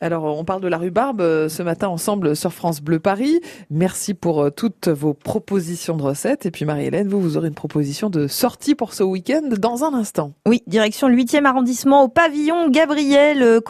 Alors, 0.00 0.24
on 0.24 0.44
parle 0.44 0.60
de 0.62 0.68
la 0.68 0.78
rhubarbe 0.78 1.20
euh, 1.20 1.48
ce 1.48 1.62
matin 1.62 1.88
ensemble 1.88 2.36
sur 2.36 2.52
France 2.52 2.80
Bleu 2.80 3.00
Paris. 3.00 3.40
Merci 3.68 4.14
pour 4.14 4.42
euh, 4.42 4.50
toutes 4.50 4.88
vos 4.88 5.12
propositions 5.12 5.96
de 5.96 6.02
recettes. 6.02 6.46
Et 6.46 6.50
puis, 6.50 6.64
Marie-Hélène, 6.64 7.08
vous, 7.08 7.20
vous 7.20 7.36
aurez 7.36 7.48
une 7.48 7.54
proposition 7.54 8.08
de 8.10 8.26
sortie 8.28 8.74
pour 8.74 8.94
ce 8.94 9.02
week-end 9.02 9.42
dans 9.58 9.84
un 9.84 9.92
instant. 9.92 10.32
Oui, 10.46 10.62
direction 10.68 11.08
le 11.08 11.16
8e 11.16 11.44
arrondissement 11.44 12.04
au 12.04 12.08
pavillon 12.08 12.68
Gabriel 12.70 13.42
euh, 13.42 13.60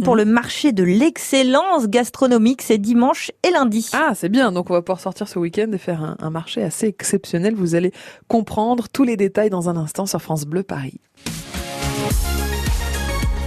Pour 0.00 0.14
Mhm. 0.14 0.18
le 0.20 0.24
marché 0.26 0.72
de 0.72 0.82
l'excellence 0.84 1.88
gastronomique. 1.88 2.62
C'est 2.62 2.78
dimanche 2.78 3.30
et 3.46 3.50
lundi. 3.50 3.88
Ah, 3.92 4.12
c'est 4.14 4.28
bien. 4.28 4.52
Donc, 4.52 4.70
on 4.70 4.72
va 4.74 4.82
pouvoir 4.82 5.00
sortir 5.00 5.28
ce 5.28 5.38
week-end 5.38 5.70
et 5.72 5.78
faire 5.78 6.02
un, 6.02 6.16
un 6.20 6.30
marché 6.30 6.62
assez 6.62 6.86
exceptionnel. 6.86 7.54
Vous 7.54 7.74
allez 7.74 7.92
comprendre 8.28 8.88
tous 8.92 9.04
les 9.04 9.16
détails 9.16 9.50
dans 9.50 9.68
un 9.68 9.76
instant 9.76 10.06
sur 10.06 10.20
France 10.22 10.44
Bleu 10.44 10.62
Paris. 10.62 11.00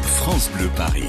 France 0.04 0.50
Bleu 0.58 0.70
Paris. 0.76 1.04